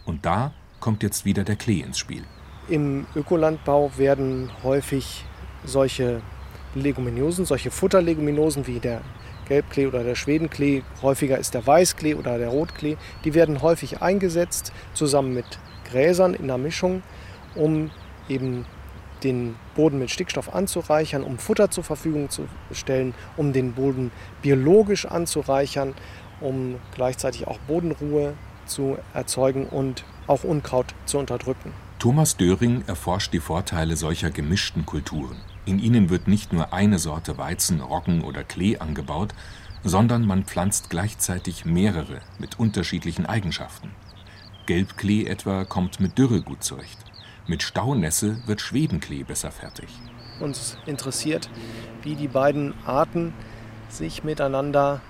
Und 0.05 0.25
da 0.25 0.53
kommt 0.79 1.03
jetzt 1.03 1.25
wieder 1.25 1.45
der 1.45 1.57
Klee 1.57 1.81
ins 1.81 1.99
Spiel. 1.99 2.25
Im 2.69 3.07
Ökolandbau 3.15 3.91
werden 3.97 4.51
häufig 4.63 5.25
solche 5.65 6.23
Leguminosen, 6.75 7.45
solche 7.45 7.71
Futterleguminosen 7.71 8.67
wie 8.67 8.79
der 8.79 9.03
Gelbklee 9.49 9.87
oder 9.89 10.05
der 10.05 10.15
Schwedenklee, 10.15 10.83
häufiger 11.03 11.37
ist 11.37 11.55
der 11.55 11.67
Weißklee 11.67 12.15
oder 12.15 12.39
der 12.39 12.49
Rotklee, 12.49 12.97
die 13.25 13.35
werden 13.35 13.63
häufig 13.63 14.01
eingesetzt 14.01 14.73
zusammen 14.95 15.35
mit 15.35 15.59
Gräsern 15.91 16.35
in 16.35 16.47
der 16.47 16.59
Mischung, 16.59 17.03
um 17.57 17.91
eben 18.29 18.65
den 19.23 19.57
Boden 19.75 19.99
mit 19.99 20.11
Stickstoff 20.11 20.55
anzureichern, 20.55 21.23
um 21.23 21.39
Futter 21.39 21.71
zur 21.71 21.85
Verfügung 21.85 22.31
zu 22.31 22.49
stellen, 22.73 23.15
um 23.37 23.53
den 23.53 23.73
Boden 23.73 24.11
biologisch 24.43 25.07
anzureichern, 25.07 25.95
um 26.41 26.77
gleichzeitig 26.95 27.47
auch 27.47 27.59
Bodenruhe 27.61 28.35
zu 28.67 28.99
erzeugen 29.15 29.67
und 29.67 30.05
auch 30.27 30.45
Unkraut 30.45 30.95
zu 31.07 31.19
unterdrücken. 31.19 31.73
Thomas 31.99 32.37
Döring 32.37 32.83
erforscht 32.87 33.33
die 33.35 33.41
Vorteile 33.41 33.97
solcher 33.97 34.31
gemischten 34.31 34.87
Kulturen. 34.87 35.37
In 35.67 35.79
ihnen 35.79 36.09
wird 36.09 36.29
nicht 36.29 36.53
nur 36.53 36.73
eine 36.73 36.99
Sorte 36.99 37.37
Weizen, 37.37 37.81
Roggen 37.81 38.23
oder 38.23 38.43
Klee 38.43 38.79
angebaut, 38.79 39.35
sondern 39.85 40.27
man 40.27 40.45
pflanzt 40.45 40.89
gleichzeitig 40.89 41.65
mehrere 41.65 42.21
mit 42.39 42.59
unterschiedlichen 42.59 43.27
Eigenschaften. 43.27 43.91
Gelbklee 44.67 45.27
etwa 45.27 45.65
kommt 45.65 46.01
mit 46.01 46.17
Dürre 46.17 46.43
gut 46.43 46.63
zurecht. 46.65 46.99
Mit 47.51 47.65
Staunässe 47.65 48.41
wird 48.47 48.61
Schwedenklee 48.61 49.25
besser 49.25 49.51
fertig. 49.51 49.89
Uns 50.39 50.77
interessiert, 50.87 51.51
wie 52.01 52.15
die 52.15 52.29
beiden 52.29 52.75
Arten 52.87 53.33
sich 53.89 54.23
miteinander 54.23 55.01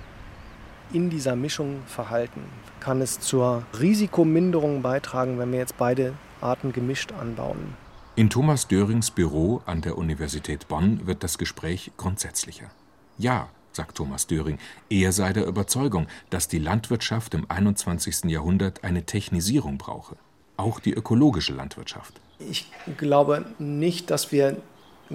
in 0.91 1.11
dieser 1.11 1.37
Mischung 1.37 1.83
verhalten. 1.87 2.41
Kann 2.81 3.03
es 3.03 3.21
zur 3.21 3.65
Risikominderung 3.79 4.81
beitragen, 4.81 5.39
wenn 5.39 5.53
wir 5.53 5.59
jetzt 5.59 5.77
beide 5.77 6.15
Arten 6.41 6.73
gemischt 6.73 7.13
anbauen? 7.13 7.77
In 8.17 8.31
Thomas 8.31 8.69
Dörings 8.69 9.11
Büro 9.11 9.61
an 9.67 9.83
der 9.83 9.99
Universität 9.99 10.67
Bonn 10.67 11.07
wird 11.07 11.23
das 11.23 11.37
Gespräch 11.37 11.93
grundsätzlicher. 11.99 12.71
Ja, 13.19 13.51
sagt 13.73 13.99
Thomas 13.99 14.27
Döring, 14.27 14.57
er 14.89 15.13
sei 15.13 15.35
der 15.35 15.45
Überzeugung, 15.45 16.07
dass 16.31 16.49
die 16.49 16.59
Landwirtschaft 16.59 17.35
im 17.35 17.45
21. 17.51 18.31
Jahrhundert 18.31 18.83
eine 18.83 19.05
Technisierung 19.05 19.77
brauche, 19.77 20.17
auch 20.57 20.81
die 20.81 20.95
ökologische 20.95 21.53
Landwirtschaft. 21.53 22.19
Ich 22.49 22.71
glaube 22.97 23.45
nicht, 23.59 24.11
dass 24.11 24.33
wir 24.33 24.57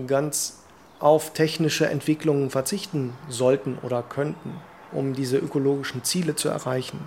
ganz 0.08 0.60
auf 1.00 1.34
technische 1.34 1.88
Entwicklungen 1.88 2.50
verzichten 2.50 3.14
sollten 3.30 3.78
oder 3.82 4.04
könnten, 4.04 4.52
um 4.92 5.14
diese 5.14 5.38
ökologischen 5.38 6.04
Ziele 6.04 6.36
zu 6.36 6.50
erreichen. 6.50 7.00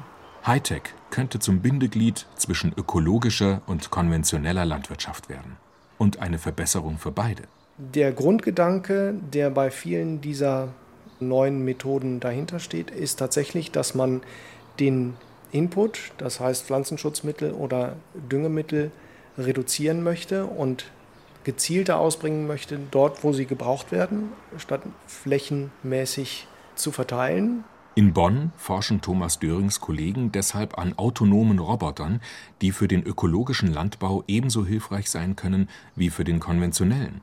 Hightech 0.47 0.83
könnte 1.11 1.39
zum 1.39 1.61
Bindeglied 1.61 2.27
zwischen 2.37 2.73
ökologischer 2.77 3.63
und 3.67 3.91
konventioneller 3.91 4.65
Landwirtschaft 4.65 5.29
werden 5.29 5.57
und 5.99 6.21
eine 6.21 6.39
Verbesserung 6.39 6.99
für 6.99 7.11
beide. 7.11 7.43
Der 7.77 8.13
Grundgedanke, 8.13 9.15
der 9.33 9.51
bei 9.51 9.71
vielen 9.71 10.21
dieser 10.21 10.69
neuen 11.21 11.65
Methoden 11.65 12.21
dahinter 12.21 12.59
steht, 12.59 12.91
ist 12.91 13.19
tatsächlich, 13.19 13.71
dass 13.71 13.95
man 13.95 14.23
den 14.81 15.15
Input, 15.53 16.13
das 16.19 16.41
heißt 16.41 16.67
Pflanzenschutzmittel 16.67 17.53
oder 17.53 17.97
Düngemittel, 18.15 18.91
reduzieren 19.39 20.03
möchte 20.03 20.47
und 20.47 20.91
gezielter 21.45 21.99
ausbringen 21.99 22.47
möchte, 22.47 22.79
dort 22.91 23.25
wo 23.25 23.33
sie 23.33 23.47
gebraucht 23.47 23.93
werden, 23.93 24.33
statt 24.59 24.83
flächenmäßig 25.07 26.47
zu 26.75 26.93
verteilen. 26.93 27.65
In 27.95 28.13
Bonn 28.13 28.53
forschen 28.57 29.01
Thomas 29.01 29.39
Dörings 29.41 29.81
Kollegen 29.81 30.31
deshalb 30.31 30.79
an 30.79 30.97
autonomen 30.97 31.59
Robotern, 31.59 32.21
die 32.61 32.71
für 32.71 32.87
den 32.87 33.03
ökologischen 33.03 33.73
Landbau 33.73 34.23
ebenso 34.29 34.65
hilfreich 34.65 35.11
sein 35.11 35.37
können 35.37 35.69
wie 35.97 36.11
für 36.11 36.25
den 36.25 36.39
konventionellen. 36.39 37.23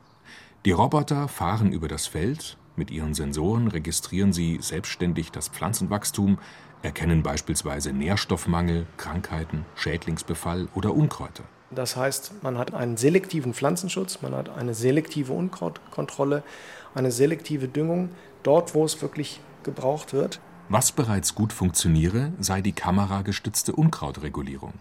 Die 0.65 0.71
Roboter 0.71 1.27
fahren 1.27 1.71
über 1.71 1.87
das 1.87 2.07
Feld, 2.07 2.57
mit 2.75 2.91
ihren 2.91 3.13
Sensoren 3.13 3.69
registrieren 3.69 4.33
sie 4.33 4.57
selbstständig 4.59 5.31
das 5.31 5.47
Pflanzenwachstum, 5.47 6.39
erkennen 6.81 7.23
beispielsweise 7.23 7.93
Nährstoffmangel, 7.93 8.85
Krankheiten, 8.97 9.65
Schädlingsbefall 9.75 10.67
oder 10.75 10.93
Unkräuter. 10.93 11.45
Das 11.75 11.97
heißt, 11.97 12.41
man 12.41 12.57
hat 12.57 12.73
einen 12.73 12.95
selektiven 12.95 13.53
Pflanzenschutz, 13.53 14.21
man 14.21 14.33
hat 14.33 14.49
eine 14.49 14.73
selektive 14.73 15.33
Unkrautkontrolle, 15.33 16.41
eine 16.93 17.11
selektive 17.11 17.67
Düngung 17.67 18.09
dort, 18.43 18.73
wo 18.73 18.85
es 18.85 19.01
wirklich 19.01 19.41
gebraucht 19.63 20.13
wird. 20.13 20.39
Was 20.69 20.91
bereits 20.91 21.35
gut 21.35 21.53
funktioniere, 21.53 22.31
sei 22.39 22.61
die 22.61 22.71
kameragestützte 22.71 23.73
Unkrautregulierung. 23.73 24.73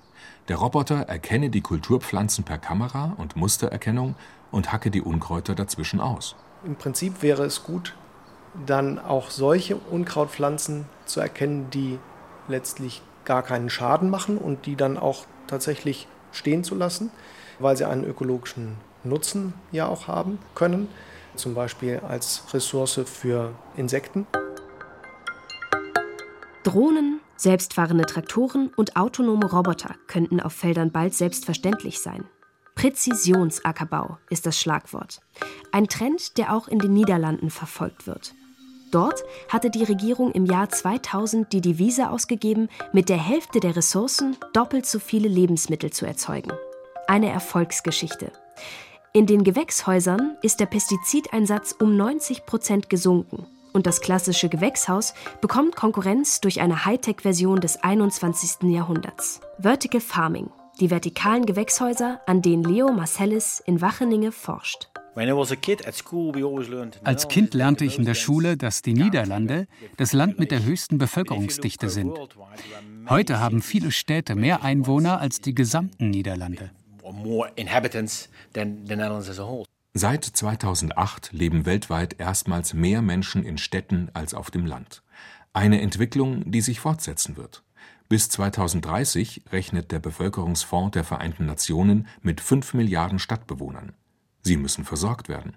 Der 0.48 0.56
Roboter 0.56 1.00
erkenne 1.00 1.50
die 1.50 1.60
Kulturpflanzen 1.60 2.44
per 2.44 2.58
Kamera 2.58 3.14
und 3.18 3.36
Mustererkennung 3.36 4.14
und 4.50 4.72
hacke 4.72 4.90
die 4.90 5.02
Unkräuter 5.02 5.54
dazwischen 5.54 6.00
aus. 6.00 6.36
Im 6.64 6.76
Prinzip 6.76 7.22
wäre 7.22 7.44
es 7.44 7.64
gut, 7.64 7.94
dann 8.66 8.98
auch 8.98 9.30
solche 9.30 9.76
Unkrautpflanzen 9.76 10.86
zu 11.06 11.20
erkennen, 11.20 11.68
die 11.70 11.98
letztlich 12.48 13.02
gar 13.24 13.42
keinen 13.42 13.68
Schaden 13.68 14.10
machen 14.10 14.38
und 14.38 14.66
die 14.66 14.76
dann 14.76 14.96
auch 14.96 15.24
tatsächlich 15.46 16.06
stehen 16.34 16.64
zu 16.64 16.74
lassen, 16.74 17.10
weil 17.58 17.76
sie 17.76 17.88
einen 17.88 18.04
ökologischen 18.04 18.76
Nutzen 19.04 19.54
ja 19.72 19.86
auch 19.86 20.08
haben 20.08 20.38
können, 20.54 20.88
zum 21.36 21.54
Beispiel 21.54 22.00
als 22.06 22.42
Ressource 22.52 23.00
für 23.06 23.52
Insekten. 23.76 24.26
Drohnen, 26.62 27.20
selbstfahrende 27.36 28.06
Traktoren 28.06 28.70
und 28.74 28.96
autonome 28.96 29.46
Roboter 29.46 29.94
könnten 30.06 30.40
auf 30.40 30.52
Feldern 30.52 30.90
bald 30.90 31.14
selbstverständlich 31.14 32.00
sein. 32.00 32.24
Präzisionsackerbau 32.74 34.18
ist 34.30 34.46
das 34.46 34.58
Schlagwort. 34.58 35.20
Ein 35.70 35.88
Trend, 35.88 36.38
der 36.38 36.54
auch 36.54 36.68
in 36.68 36.78
den 36.78 36.92
Niederlanden 36.92 37.50
verfolgt 37.50 38.06
wird. 38.06 38.34
Dort 38.94 39.24
hatte 39.48 39.70
die 39.70 39.82
Regierung 39.82 40.30
im 40.30 40.46
Jahr 40.46 40.68
2000 40.68 41.52
die 41.52 41.60
Devise 41.60 42.10
ausgegeben, 42.10 42.68
mit 42.92 43.08
der 43.08 43.16
Hälfte 43.16 43.58
der 43.58 43.74
Ressourcen 43.74 44.36
doppelt 44.52 44.86
so 44.86 45.00
viele 45.00 45.26
Lebensmittel 45.26 45.92
zu 45.92 46.06
erzeugen. 46.06 46.52
Eine 47.08 47.28
Erfolgsgeschichte. 47.28 48.30
In 49.12 49.26
den 49.26 49.42
Gewächshäusern 49.42 50.36
ist 50.42 50.60
der 50.60 50.66
Pestizideinsatz 50.66 51.74
um 51.76 51.96
90 51.96 52.46
Prozent 52.46 52.88
gesunken 52.88 53.46
und 53.72 53.88
das 53.88 54.00
klassische 54.00 54.48
Gewächshaus 54.48 55.14
bekommt 55.40 55.74
Konkurrenz 55.74 56.40
durch 56.40 56.60
eine 56.60 56.84
Hightech-Version 56.84 57.60
des 57.60 57.82
21. 57.82 58.70
Jahrhunderts. 58.70 59.40
Vertical 59.58 60.00
Farming, 60.00 60.50
die 60.78 60.92
vertikalen 60.92 61.46
Gewächshäuser, 61.46 62.20
an 62.26 62.42
denen 62.42 62.62
Leo 62.62 62.92
Marcellis 62.92 63.58
in 63.58 63.80
Wacheninge 63.80 64.30
forscht. 64.30 64.88
Als 67.04 67.28
Kind 67.28 67.54
lernte 67.54 67.84
ich 67.84 67.98
in 67.98 68.04
der 68.04 68.14
Schule, 68.14 68.56
dass 68.56 68.82
die 68.82 68.94
Niederlande 68.94 69.66
das 69.96 70.12
Land 70.12 70.38
mit 70.38 70.50
der 70.50 70.64
höchsten 70.64 70.98
Bevölkerungsdichte 70.98 71.88
sind. 71.88 72.18
Heute 73.08 73.38
haben 73.38 73.62
viele 73.62 73.92
Städte 73.92 74.34
mehr 74.34 74.62
Einwohner 74.64 75.20
als 75.20 75.40
die 75.40 75.54
gesamten 75.54 76.10
Niederlande. 76.10 76.70
Seit 79.96 80.24
2008 80.24 81.32
leben 81.32 81.66
weltweit 81.66 82.18
erstmals 82.18 82.74
mehr 82.74 83.00
Menschen 83.00 83.44
in 83.44 83.58
Städten 83.58 84.10
als 84.14 84.34
auf 84.34 84.50
dem 84.50 84.66
Land. 84.66 85.02
Eine 85.52 85.80
Entwicklung, 85.80 86.50
die 86.50 86.60
sich 86.60 86.80
fortsetzen 86.80 87.36
wird. 87.36 87.62
Bis 88.08 88.28
2030 88.28 89.44
rechnet 89.52 89.92
der 89.92 90.00
Bevölkerungsfonds 90.00 90.92
der 90.92 91.04
Vereinten 91.04 91.46
Nationen 91.46 92.08
mit 92.22 92.40
5 92.40 92.74
Milliarden 92.74 93.20
Stadtbewohnern. 93.20 93.92
Sie 94.44 94.56
müssen 94.56 94.84
versorgt 94.84 95.28
werden. 95.28 95.56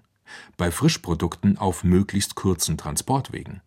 Bei 0.56 0.70
Frischprodukten 0.70 1.58
auf 1.58 1.84
möglichst 1.84 2.34
kurzen 2.34 2.76
Transportwegen. 2.76 3.60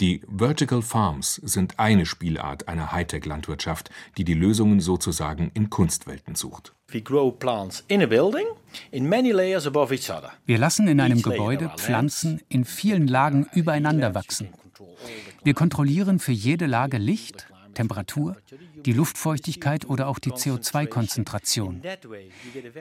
Die 0.00 0.20
Vertical 0.28 0.82
Farms 0.82 1.36
sind 1.36 1.78
eine 1.78 2.04
Spielart 2.04 2.68
einer 2.68 2.92
Hightech-Landwirtschaft, 2.92 3.90
die 4.18 4.24
die 4.24 4.34
Lösungen 4.34 4.80
sozusagen 4.80 5.50
in 5.54 5.70
Kunstwelten 5.70 6.34
sucht. 6.34 6.74
Wir 10.46 10.58
lassen 10.58 10.88
in 10.88 11.00
einem 11.00 11.22
Gebäude 11.22 11.72
Pflanzen 11.76 12.42
in 12.48 12.64
vielen 12.66 13.08
Lagen 13.08 13.46
übereinander 13.54 14.14
wachsen. 14.14 14.50
Wir 15.42 15.54
kontrollieren 15.54 16.18
für 16.18 16.32
jede 16.32 16.66
Lage 16.66 16.98
Licht, 16.98 17.46
Temperatur, 17.76 18.36
die 18.84 18.92
Luftfeuchtigkeit 18.92 19.88
oder 19.88 20.08
auch 20.08 20.18
die 20.18 20.32
CO2-Konzentration. 20.32 21.82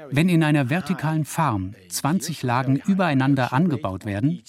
Wenn 0.10 0.30
in 0.30 0.44
einer 0.44 0.70
vertikalen 0.70 1.26
Farm 1.26 1.76
20 1.90 2.42
Lagen 2.42 2.78
übereinander 2.78 3.54
angebaut 3.54 4.06
werden, 4.06 4.42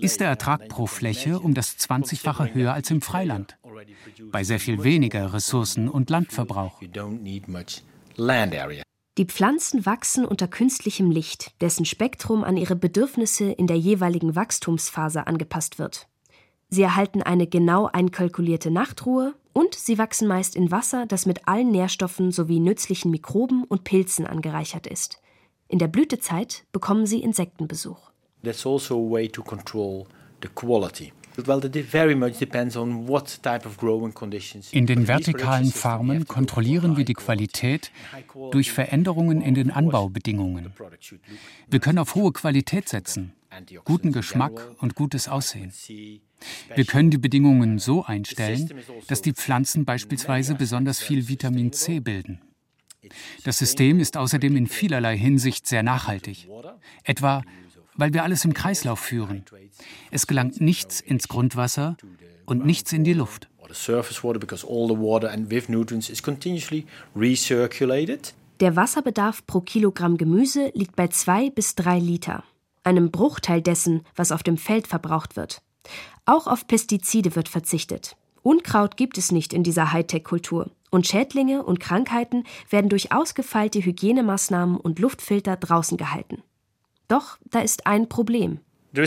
ist 0.00 0.20
der 0.20 0.28
Ertrag 0.28 0.68
pro 0.68 0.86
Fläche 0.86 1.38
um 1.38 1.54
das 1.54 1.78
20-fache 1.78 2.52
höher 2.52 2.74
als 2.74 2.90
im 2.90 3.00
Freiland, 3.00 3.56
bei 4.30 4.44
sehr 4.44 4.60
viel 4.60 4.82
weniger 4.82 5.32
Ressourcen 5.32 5.88
und 5.88 6.10
Landverbrauch. 6.10 6.80
Die 9.18 9.26
Pflanzen 9.26 9.84
wachsen 9.84 10.24
unter 10.24 10.48
künstlichem 10.48 11.10
Licht, 11.10 11.52
dessen 11.60 11.84
Spektrum 11.84 12.44
an 12.44 12.56
ihre 12.56 12.76
Bedürfnisse 12.76 13.52
in 13.52 13.66
der 13.66 13.78
jeweiligen 13.78 14.34
Wachstumsphase 14.34 15.26
angepasst 15.26 15.78
wird. 15.78 16.08
Sie 16.70 16.82
erhalten 16.82 17.22
eine 17.22 17.46
genau 17.46 17.86
einkalkulierte 17.86 18.70
Nachtruhe 18.70 19.34
und 19.52 19.74
sie 19.74 19.98
wachsen 19.98 20.28
meist 20.28 20.56
in 20.56 20.70
Wasser, 20.70 21.06
das 21.06 21.26
mit 21.26 21.46
allen 21.46 21.70
Nährstoffen 21.70 22.32
sowie 22.32 22.60
nützlichen 22.60 23.10
Mikroben 23.10 23.64
und 23.64 23.84
Pilzen 23.84 24.26
angereichert 24.26 24.86
ist. 24.86 25.20
In 25.68 25.78
der 25.78 25.88
Blütezeit 25.88 26.64
bekommen 26.72 27.06
sie 27.06 27.22
Insektenbesuch. 27.22 28.10
That's 28.42 28.66
also 28.66 28.96
a 28.96 29.10
way 29.10 29.28
to 29.28 29.42
control 29.42 30.06
the 30.42 30.48
quality. 30.48 31.12
In 34.72 34.86
den 34.86 35.08
vertikalen 35.08 35.72
Farmen 35.72 36.26
kontrollieren 36.26 36.96
wir 36.98 37.04
die 37.06 37.14
Qualität 37.14 37.90
durch 38.50 38.70
Veränderungen 38.70 39.40
in 39.40 39.54
den 39.54 39.70
Anbaubedingungen. 39.70 40.72
Wir 41.68 41.80
können 41.80 41.98
auf 41.98 42.14
hohe 42.14 42.32
Qualität 42.32 42.88
setzen, 42.88 43.32
guten 43.84 44.12
Geschmack 44.12 44.70
und 44.80 44.94
gutes 44.94 45.28
Aussehen. 45.28 45.72
Wir 46.74 46.84
können 46.84 47.10
die 47.10 47.18
Bedingungen 47.18 47.78
so 47.78 48.04
einstellen, 48.04 48.70
dass 49.08 49.22
die 49.22 49.32
Pflanzen 49.32 49.84
beispielsweise 49.84 50.54
besonders 50.54 51.00
viel 51.00 51.28
Vitamin 51.28 51.72
C 51.72 52.00
bilden. 52.00 52.40
Das 53.44 53.58
System 53.58 53.98
ist 54.00 54.16
außerdem 54.16 54.56
in 54.56 54.66
vielerlei 54.66 55.16
Hinsicht 55.18 55.66
sehr 55.66 55.82
nachhaltig, 55.82 56.48
etwa 57.04 57.42
weil 57.94 58.14
wir 58.14 58.22
alles 58.22 58.44
im 58.44 58.54
Kreislauf 58.54 59.00
führen. 59.00 59.44
Es 60.10 60.26
gelangt 60.26 60.60
nichts 60.60 61.00
ins 61.00 61.28
Grundwasser 61.28 61.96
und 62.46 62.64
nichts 62.64 62.92
in 62.92 63.04
die 63.04 63.12
Luft. 63.12 63.48
Der 68.60 68.76
Wasserbedarf 68.76 69.46
pro 69.46 69.60
Kilogramm 69.60 70.16
Gemüse 70.16 70.70
liegt 70.74 70.96
bei 70.96 71.08
zwei 71.08 71.50
bis 71.50 71.74
drei 71.74 71.98
Liter, 71.98 72.44
einem 72.84 73.10
Bruchteil 73.10 73.62
dessen, 73.62 74.04
was 74.16 74.32
auf 74.32 74.42
dem 74.42 74.56
Feld 74.56 74.86
verbraucht 74.86 75.36
wird. 75.36 75.62
Auch 76.24 76.46
auf 76.46 76.66
Pestizide 76.66 77.34
wird 77.36 77.48
verzichtet. 77.48 78.16
Unkraut 78.42 78.96
gibt 78.96 79.18
es 79.18 79.32
nicht 79.32 79.52
in 79.52 79.62
dieser 79.62 79.92
Hightech-Kultur. 79.92 80.70
Und 80.90 81.06
Schädlinge 81.06 81.62
und 81.62 81.80
Krankheiten 81.80 82.44
werden 82.68 82.90
durch 82.90 83.12
ausgefeilte 83.12 83.80
Hygienemaßnahmen 83.80 84.76
und 84.76 84.98
Luftfilter 84.98 85.56
draußen 85.56 85.96
gehalten. 85.96 86.42
Doch 87.08 87.38
da 87.44 87.60
ist 87.60 87.86
ein 87.86 88.08
Problem. 88.08 88.60
Uh, 88.92 88.98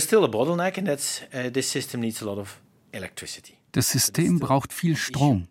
das 3.71 3.89
System 3.89 4.39
braucht 4.39 4.73
viel 4.73 4.95
Strom. 4.95 5.47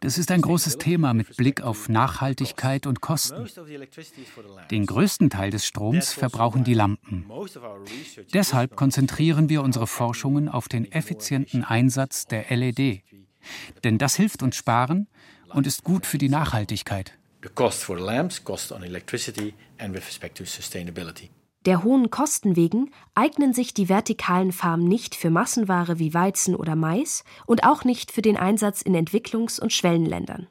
Das 0.00 0.18
ist 0.18 0.30
ein 0.30 0.40
großes 0.40 0.78
Thema 0.78 1.14
mit 1.14 1.36
Blick 1.36 1.62
auf 1.62 1.88
Nachhaltigkeit 1.88 2.86
und 2.86 3.00
Kosten. 3.00 3.48
Den 4.70 4.86
größten 4.86 5.30
Teil 5.30 5.50
des 5.50 5.66
Stroms 5.66 6.12
verbrauchen 6.12 6.64
die 6.64 6.74
Lampen. 6.74 7.26
Deshalb 8.32 8.76
konzentrieren 8.76 9.48
wir 9.48 9.62
unsere 9.62 9.86
Forschungen 9.86 10.48
auf 10.48 10.68
den 10.68 10.90
effizienten 10.90 11.64
Einsatz 11.64 12.26
der 12.26 12.54
LED. 12.54 13.02
Denn 13.84 13.98
das 13.98 14.16
hilft 14.16 14.42
uns 14.42 14.56
sparen 14.56 15.08
und 15.48 15.66
ist 15.66 15.82
gut 15.84 16.06
für 16.06 16.18
die 16.18 16.28
Nachhaltigkeit. 16.28 17.18
The 17.42 17.48
cost 17.48 17.84
for 17.84 17.98
lamps, 17.98 18.42
cost 18.42 18.72
on 18.72 18.82
electricity 18.82 19.54
and 19.78 19.94
with 19.94 20.06
respect 20.06 20.36
to 20.38 20.44
sustainability. 20.44 21.30
Der 21.68 21.84
hohen 21.84 22.08
Kosten 22.08 22.56
wegen 22.56 22.90
eignen 23.14 23.52
sich 23.52 23.74
die 23.74 23.90
vertikalen 23.90 24.52
Farmen 24.52 24.88
nicht 24.88 25.14
für 25.14 25.28
Massenware 25.28 25.98
wie 25.98 26.14
Weizen 26.14 26.54
oder 26.54 26.76
Mais 26.76 27.24
und 27.44 27.62
auch 27.64 27.84
nicht 27.84 28.10
für 28.10 28.22
den 28.22 28.38
Einsatz 28.38 28.80
in 28.80 28.96
Entwicklungs- 28.96 29.60
und 29.60 29.70
Schwellenländern. 29.70 30.46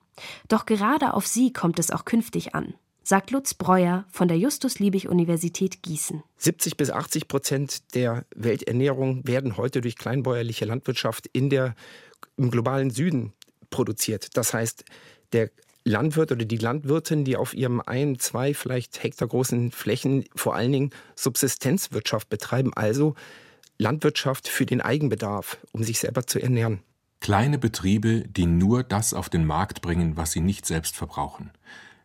Doch 0.47 0.67
gerade 0.67 1.15
auf 1.15 1.25
sie 1.25 1.51
kommt 1.51 1.79
es 1.79 1.89
auch 1.89 2.05
künftig 2.05 2.53
an, 2.53 2.75
sagt 3.01 3.31
Lutz 3.31 3.55
Breuer 3.55 4.05
von 4.11 4.27
der 4.27 4.37
Justus-Liebig-Universität 4.37 5.81
Gießen. 5.81 6.21
70 6.37 6.77
bis 6.77 6.91
80 6.91 7.27
Prozent 7.27 7.95
der 7.95 8.27
Welternährung 8.35 9.27
werden 9.27 9.57
heute 9.57 9.81
durch 9.81 9.95
kleinbäuerliche 9.95 10.65
Landwirtschaft 10.65 11.25
in 11.33 11.49
der, 11.49 11.73
im 12.37 12.51
globalen 12.51 12.91
Süden 12.91 13.33
produziert. 13.71 14.37
Das 14.37 14.53
heißt, 14.53 14.85
der 15.33 15.49
Landwirt 15.87 16.31
oder 16.31 16.45
die 16.45 16.57
Landwirtin, 16.57 17.23
die 17.23 17.37
auf 17.37 17.53
ihrem 17.53 17.81
ein, 17.81 18.19
zwei, 18.19 18.53
vielleicht 18.53 19.01
Hektar 19.01 19.27
großen 19.27 19.71
Flächen 19.71 20.25
vor 20.35 20.55
allen 20.55 20.71
Dingen 20.71 20.89
Subsistenzwirtschaft 21.15 22.29
betreiben, 22.29 22.73
also 22.75 23.15
Landwirtschaft 23.77 24.47
für 24.47 24.65
den 24.65 24.81
Eigenbedarf, 24.81 25.57
um 25.71 25.83
sich 25.83 25.99
selber 25.99 26.27
zu 26.27 26.39
ernähren. 26.39 26.79
Kleine 27.19 27.57
Betriebe, 27.57 28.23
die 28.27 28.45
nur 28.45 28.83
das 28.83 29.13
auf 29.13 29.29
den 29.29 29.45
Markt 29.45 29.81
bringen, 29.81 30.17
was 30.17 30.31
sie 30.31 30.41
nicht 30.41 30.65
selbst 30.65 30.95
verbrauchen. 30.95 31.51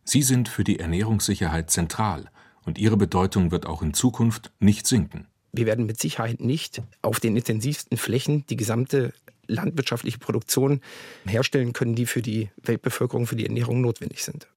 Sie 0.05 0.23
sind 0.23 0.49
für 0.49 0.65
die 0.65 0.79
Ernährungssicherheit 0.79 1.71
zentral 1.71 2.31
und 2.65 2.79
ihre 2.79 2.97
Bedeutung 2.97 3.51
wird 3.51 3.67
auch 3.67 3.83
in 3.83 3.95
Zukunft 3.95 4.53
nicht 4.59 4.87
sinken. 4.87 5.27
Wir 5.53 5.67
werden 5.67 5.87
mit 5.87 6.01
Sicherheit 6.01 6.41
nicht 6.41 6.83
auf 7.03 7.21
den 7.21 7.37
intensivsten 7.37 7.99
Flächen 7.99 8.47
die 8.47 8.57
gesamte 8.57 9.13
landwirtschaftliche 9.53 10.19
Produktion 10.19 10.81
herstellen 11.27 11.73
können, 11.73 11.95
die 11.95 12.07
für 12.07 12.23
die 12.23 12.51
Weltbevölkerung, 12.63 13.27
für 13.27 13.37
die 13.37 13.47
Ernährung 13.47 13.81
notwendig 13.81 14.25
sind. 14.25 14.49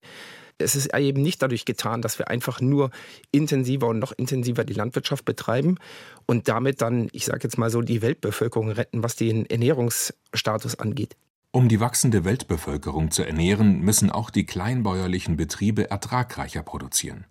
Es 0.58 0.76
ist 0.76 0.96
eben 0.96 1.22
nicht 1.22 1.42
dadurch 1.42 1.66
getan, 1.66 2.02
dass 2.02 2.18
wir 2.18 2.30
einfach 2.30 2.62
nur 2.62 2.92
intensiver 3.32 3.88
und 3.88 4.00
noch 4.00 4.14
intensiver 4.14 4.64
die 4.64 4.74
Landwirtschaft 4.74 5.26
betreiben 5.26 5.78
und 6.26 6.48
damit 6.48 6.82
dann, 6.82 7.10
ich 7.12 7.26
sage 7.26 7.42
jetzt 7.44 7.58
mal 7.58 7.70
so, 7.70 7.82
die 7.82 8.02
Weltbevölkerung 8.02 8.72
retten, 8.72 9.04
was 9.04 9.18
den 9.18 9.46
Ernährungsstatus 9.46 10.80
angeht. 10.80 11.18
Um 11.52 11.68
die 11.70 11.80
wachsende 11.80 12.24
Weltbevölkerung 12.24 13.12
zu 13.12 13.24
ernähren, 13.24 13.82
müssen 13.82 14.10
auch 14.10 14.30
die 14.30 14.46
kleinbäuerlichen 14.46 15.38
Betriebe 15.38 15.90
ertragreicher 15.90 16.64
produzieren. 16.64 17.26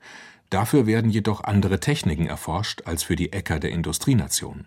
Dafür 0.51 0.87
werden 0.87 1.11
jedoch 1.11 1.43
andere 1.45 1.81
Techniken 1.81 2.27
erforscht 2.27 2.83
als 2.85 3.03
für 3.03 3.17
die 3.17 3.33
Äcker 3.33 3.59
der 3.59 3.71
Industrienationen. 3.71 4.67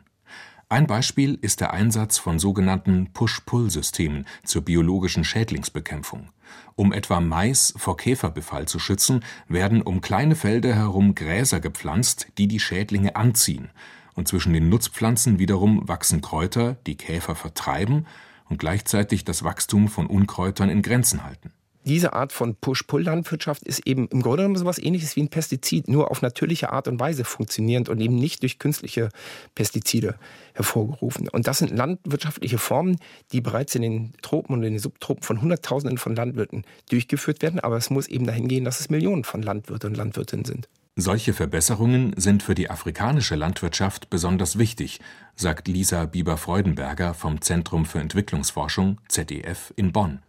Ein 0.69 0.85
Beispiel 0.85 1.39
ist 1.41 1.61
der 1.61 1.71
Einsatz 1.71 2.17
von 2.17 2.39
sogenannten 2.39 3.13
Push-Pull-Systemen 3.13 4.25
zur 4.43 4.63
biologischen 4.63 5.23
Schädlingsbekämpfung. 5.23 6.29
Um 6.75 6.91
etwa 6.91 7.21
Mais 7.21 7.73
vor 7.77 7.95
Käferbefall 7.95 8.67
zu 8.67 8.77
schützen, 8.77 9.23
werden 9.47 9.81
um 9.81 10.01
kleine 10.01 10.35
Felder 10.35 10.75
herum 10.75 11.15
Gräser 11.15 11.61
gepflanzt, 11.61 12.27
die 12.37 12.49
die 12.49 12.59
Schädlinge 12.59 13.15
anziehen, 13.15 13.69
und 14.13 14.27
zwischen 14.27 14.51
den 14.51 14.67
Nutzpflanzen 14.67 15.39
wiederum 15.39 15.87
wachsen 15.87 16.19
Kräuter, 16.19 16.73
die 16.85 16.97
Käfer 16.97 17.35
vertreiben 17.35 18.05
und 18.49 18.59
gleichzeitig 18.59 19.23
das 19.23 19.45
Wachstum 19.45 19.87
von 19.87 20.07
Unkräutern 20.07 20.69
in 20.69 20.81
Grenzen 20.81 21.23
halten 21.23 21.53
diese 21.87 22.13
Art 22.13 22.33
von 22.33 22.55
Push-Pull-Landwirtschaft 22.55 23.63
ist 23.63 23.87
eben 23.87 24.07
im 24.09 24.21
Grunde 24.21 24.43
genommen 24.43 24.55
so 24.55 24.63
etwas 24.63 24.77
ähnliches 24.77 25.15
wie 25.15 25.21
ein 25.23 25.29
Pestizid, 25.29 25.87
nur 25.87 26.11
auf 26.11 26.21
natürliche 26.21 26.71
Art 26.71 26.87
und 26.87 26.99
Weise 26.99 27.23
funktionierend 27.23 27.89
und 27.89 27.99
eben 27.99 28.15
nicht 28.15 28.43
durch 28.43 28.59
künstliche 28.59 29.09
Pestizide 29.55 30.15
hervorgerufen. 30.53 31.29
Und 31.29 31.47
das 31.47 31.59
sind 31.59 31.75
landwirtschaftliche 31.75 32.57
Formen, 32.57 32.97
die 33.31 33.41
bereits 33.41 33.73
in 33.75 33.81
den 33.81 34.13
Tropen 34.21 34.53
und 34.53 34.63
in 34.63 34.73
den 34.73 34.79
Subtropen 34.79 35.23
von 35.23 35.41
Hunderttausenden 35.41 35.97
von 35.97 36.15
Landwirten 36.15 36.63
durchgeführt 36.89 37.41
werden. 37.41 37.59
Aber 37.59 37.77
es 37.77 37.89
muss 37.89 38.07
eben 38.07 38.27
dahin 38.27 38.47
gehen, 38.47 38.65
dass 38.65 38.79
es 38.79 38.89
Millionen 38.89 39.23
von 39.23 39.41
Landwirten 39.41 39.91
und 39.91 39.97
Landwirtinnen 39.97 40.45
sind. 40.45 40.67
Solche 40.99 41.33
Verbesserungen 41.33 42.13
sind 42.17 42.41
für 42.41 42.55
die 42.55 42.71
afrikanische 42.71 43.35
Landwirtschaft 43.35 44.09
besonders 44.09 44.57
wichtig, 44.57 44.99
sagt 45.35 45.67
Lisa 45.67 46.05
Bieber-Freudenberger 46.05 47.13
vom 47.13 47.39
Zentrum 47.41 47.85
für 47.85 47.99
Entwicklungsforschung 47.99 48.99
ZEF 49.07 49.71
in 49.75 49.91
Bonn. 49.91 50.23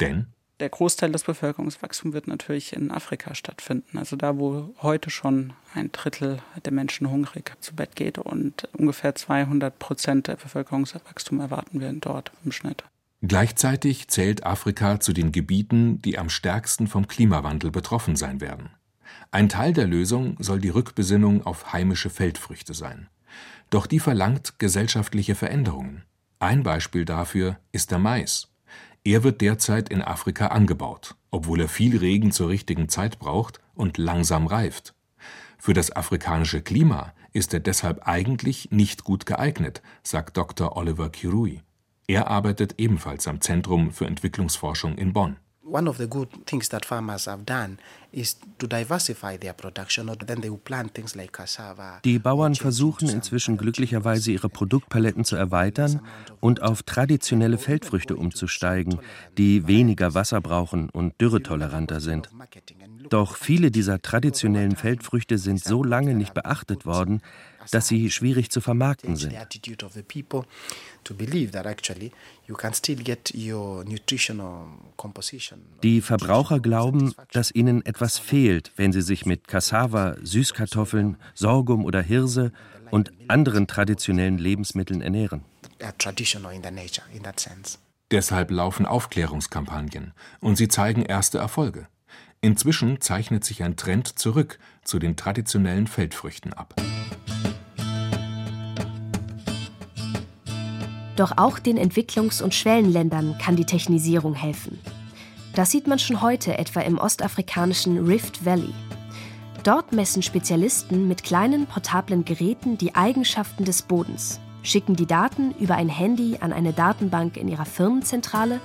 Denn 0.00 0.28
der 0.64 0.70
Großteil 0.70 1.12
des 1.12 1.24
Bevölkerungswachstums 1.24 2.14
wird 2.14 2.26
natürlich 2.26 2.72
in 2.72 2.90
Afrika 2.90 3.34
stattfinden. 3.34 3.98
Also 3.98 4.16
da, 4.16 4.38
wo 4.38 4.74
heute 4.80 5.10
schon 5.10 5.52
ein 5.74 5.92
Drittel 5.92 6.38
der 6.64 6.72
Menschen 6.72 7.10
hungrig 7.10 7.52
zu 7.60 7.74
Bett 7.74 7.94
geht 7.96 8.16
und 8.16 8.66
ungefähr 8.72 9.14
200 9.14 9.78
Prozent 9.78 10.26
der 10.26 10.36
Bevölkerungswachstum 10.36 11.38
erwarten 11.38 11.82
wir 11.82 11.92
dort 11.92 12.32
im 12.46 12.50
Schnitt. 12.50 12.82
Gleichzeitig 13.20 14.08
zählt 14.08 14.46
Afrika 14.46 15.00
zu 15.00 15.12
den 15.12 15.32
Gebieten, 15.32 16.00
die 16.00 16.18
am 16.18 16.30
stärksten 16.30 16.86
vom 16.86 17.08
Klimawandel 17.08 17.70
betroffen 17.70 18.16
sein 18.16 18.40
werden. 18.40 18.70
Ein 19.30 19.50
Teil 19.50 19.74
der 19.74 19.86
Lösung 19.86 20.38
soll 20.40 20.60
die 20.60 20.70
Rückbesinnung 20.70 21.44
auf 21.44 21.74
heimische 21.74 22.08
Feldfrüchte 22.08 22.72
sein. 22.72 23.10
Doch 23.68 23.86
die 23.86 24.00
verlangt 24.00 24.58
gesellschaftliche 24.58 25.34
Veränderungen. 25.34 26.04
Ein 26.38 26.62
Beispiel 26.62 27.04
dafür 27.04 27.58
ist 27.70 27.90
der 27.90 27.98
Mais. 27.98 28.48
Er 29.06 29.22
wird 29.22 29.42
derzeit 29.42 29.90
in 29.90 30.00
Afrika 30.00 30.46
angebaut, 30.46 31.14
obwohl 31.30 31.60
er 31.60 31.68
viel 31.68 31.98
Regen 31.98 32.32
zur 32.32 32.48
richtigen 32.48 32.88
Zeit 32.88 33.18
braucht 33.18 33.60
und 33.74 33.98
langsam 33.98 34.46
reift. 34.46 34.94
Für 35.58 35.74
das 35.74 35.94
afrikanische 35.94 36.62
Klima 36.62 37.12
ist 37.34 37.52
er 37.52 37.60
deshalb 37.60 38.08
eigentlich 38.08 38.70
nicht 38.70 39.04
gut 39.04 39.26
geeignet, 39.26 39.82
sagt 40.02 40.38
Dr. 40.38 40.76
Oliver 40.76 41.10
Kirui. 41.10 41.60
Er 42.06 42.28
arbeitet 42.28 42.76
ebenfalls 42.78 43.28
am 43.28 43.42
Zentrum 43.42 43.92
für 43.92 44.06
Entwicklungsforschung 44.06 44.96
in 44.96 45.12
Bonn. 45.12 45.36
One 45.66 45.88
of 45.88 45.96
the 45.96 46.06
good 46.06 46.28
things 46.46 46.68
that 46.68 46.84
farmers 46.84 47.26
have 47.26 47.46
done 47.46 47.78
is 48.12 48.36
to 48.58 48.66
diversify 48.66 49.38
their 49.38 49.54
production. 49.54 50.10
Then 50.26 50.42
they 50.42 50.50
will 50.50 50.58
plant 50.58 50.92
things 50.94 51.14
like 51.14 51.32
cassava. 51.32 52.00
Die 52.04 52.18
Bauern 52.18 52.54
versuchen 52.54 53.08
inzwischen 53.08 53.56
glücklicherweise 53.56 54.30
ihre 54.32 54.50
Produktpaletten 54.50 55.24
zu 55.24 55.36
erweitern 55.36 56.00
und 56.40 56.60
auf 56.60 56.82
traditionelle 56.82 57.56
Feldfrüchte 57.56 58.14
umzusteigen, 58.16 58.98
die 59.38 59.66
weniger 59.66 60.12
Wasser 60.12 60.42
brauchen 60.42 60.90
und 60.90 61.18
dürretoleranter 61.20 62.00
sind. 62.00 62.28
Doch 63.10 63.36
viele 63.36 63.70
dieser 63.70 64.00
traditionellen 64.00 64.76
Feldfrüchte 64.76 65.38
sind 65.38 65.62
so 65.62 65.82
lange 65.82 66.14
nicht 66.14 66.34
beachtet 66.34 66.86
worden, 66.86 67.22
dass 67.70 67.88
sie 67.88 68.10
schwierig 68.10 68.50
zu 68.50 68.60
vermarkten 68.60 69.16
sind. 69.16 69.34
Die 75.82 76.00
Verbraucher 76.00 76.60
glauben, 76.60 77.14
dass 77.32 77.54
ihnen 77.54 77.86
etwas 77.86 78.18
fehlt, 78.18 78.72
wenn 78.76 78.92
sie 78.92 79.02
sich 79.02 79.26
mit 79.26 79.48
Cassava, 79.48 80.16
Süßkartoffeln, 80.22 81.16
Sorghum 81.34 81.84
oder 81.84 82.02
Hirse 82.02 82.52
und 82.90 83.12
anderen 83.28 83.66
traditionellen 83.66 84.38
Lebensmitteln 84.38 85.00
ernähren. 85.00 85.42
Deshalb 88.10 88.50
laufen 88.50 88.86
Aufklärungskampagnen 88.86 90.12
und 90.40 90.56
sie 90.56 90.68
zeigen 90.68 91.02
erste 91.02 91.38
Erfolge. 91.38 91.88
Inzwischen 92.44 93.00
zeichnet 93.00 93.42
sich 93.42 93.62
ein 93.62 93.74
Trend 93.74 94.18
zurück 94.18 94.58
zu 94.82 94.98
den 94.98 95.16
traditionellen 95.16 95.86
Feldfrüchten 95.86 96.52
ab. 96.52 96.74
Doch 101.16 101.38
auch 101.38 101.58
den 101.58 101.78
Entwicklungs- 101.78 102.42
und 102.42 102.54
Schwellenländern 102.54 103.38
kann 103.38 103.56
die 103.56 103.64
Technisierung 103.64 104.34
helfen. 104.34 104.78
Das 105.54 105.70
sieht 105.70 105.86
man 105.86 105.98
schon 105.98 106.20
heute 106.20 106.58
etwa 106.58 106.80
im 106.80 106.98
ostafrikanischen 106.98 108.04
Rift 108.04 108.44
Valley. 108.44 108.74
Dort 109.62 109.92
messen 109.92 110.22
Spezialisten 110.22 111.08
mit 111.08 111.24
kleinen 111.24 111.64
portablen 111.64 112.26
Geräten 112.26 112.76
die 112.76 112.94
Eigenschaften 112.94 113.64
des 113.64 113.80
Bodens, 113.80 114.38
schicken 114.64 114.96
die 114.96 115.06
Daten 115.06 115.54
über 115.60 115.76
ein 115.76 115.88
Handy 115.88 116.38
an 116.40 116.52
eine 116.52 116.72
Datenbank 116.72 117.36
in 117.36 117.46
ihrer 117.46 117.64
Firmenzentrale 117.64 118.58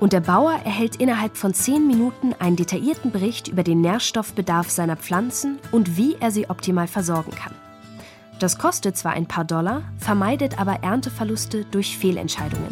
und 0.00 0.12
der 0.12 0.20
Bauer 0.20 0.54
erhält 0.64 0.96
innerhalb 0.96 1.36
von 1.36 1.54
zehn 1.54 1.86
Minuten 1.86 2.34
einen 2.40 2.56
detaillierten 2.56 3.12
Bericht 3.12 3.46
über 3.46 3.62
den 3.62 3.80
Nährstoffbedarf 3.80 4.68
seiner 4.68 4.96
Pflanzen 4.96 5.60
und 5.70 5.96
wie 5.96 6.16
er 6.18 6.32
sie 6.32 6.50
optimal 6.50 6.88
versorgen 6.88 7.30
kann. 7.30 7.54
Das 8.40 8.58
kostet 8.58 8.96
zwar 8.96 9.12
ein 9.12 9.26
paar 9.26 9.44
Dollar, 9.44 9.82
vermeidet 9.98 10.58
aber 10.58 10.82
Ernteverluste 10.82 11.64
durch 11.70 11.96
Fehlentscheidungen. 11.96 12.66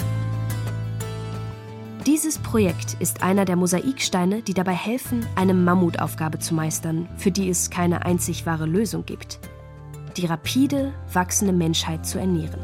Dieses 2.07 2.39
Projekt 2.39 2.97
ist 2.99 3.23
einer 3.23 3.45
der 3.45 3.57
Mosaiksteine, 3.57 4.43
die 4.43 4.55
dabei 4.55 4.73
helfen, 4.73 5.25
eine 5.37 5.55
Mammutaufgabe 5.55 6.41
zu 6.41 6.55
meistern, 6.55 7.09
für 7.17 7.31
die 7.31 7.49
es 7.49 7.71
keine 7.71 8.05
einzig 8.05 8.47
wahre 8.47 8.67
Lösung 8.67 9.05
gibt. 9.07 9.39
Die 10.17 10.27
rapide 10.27 10.93
wachsende 11.13 11.53
Menschheit 11.53 12.05
zu 12.05 12.19
ernähren. 12.19 12.61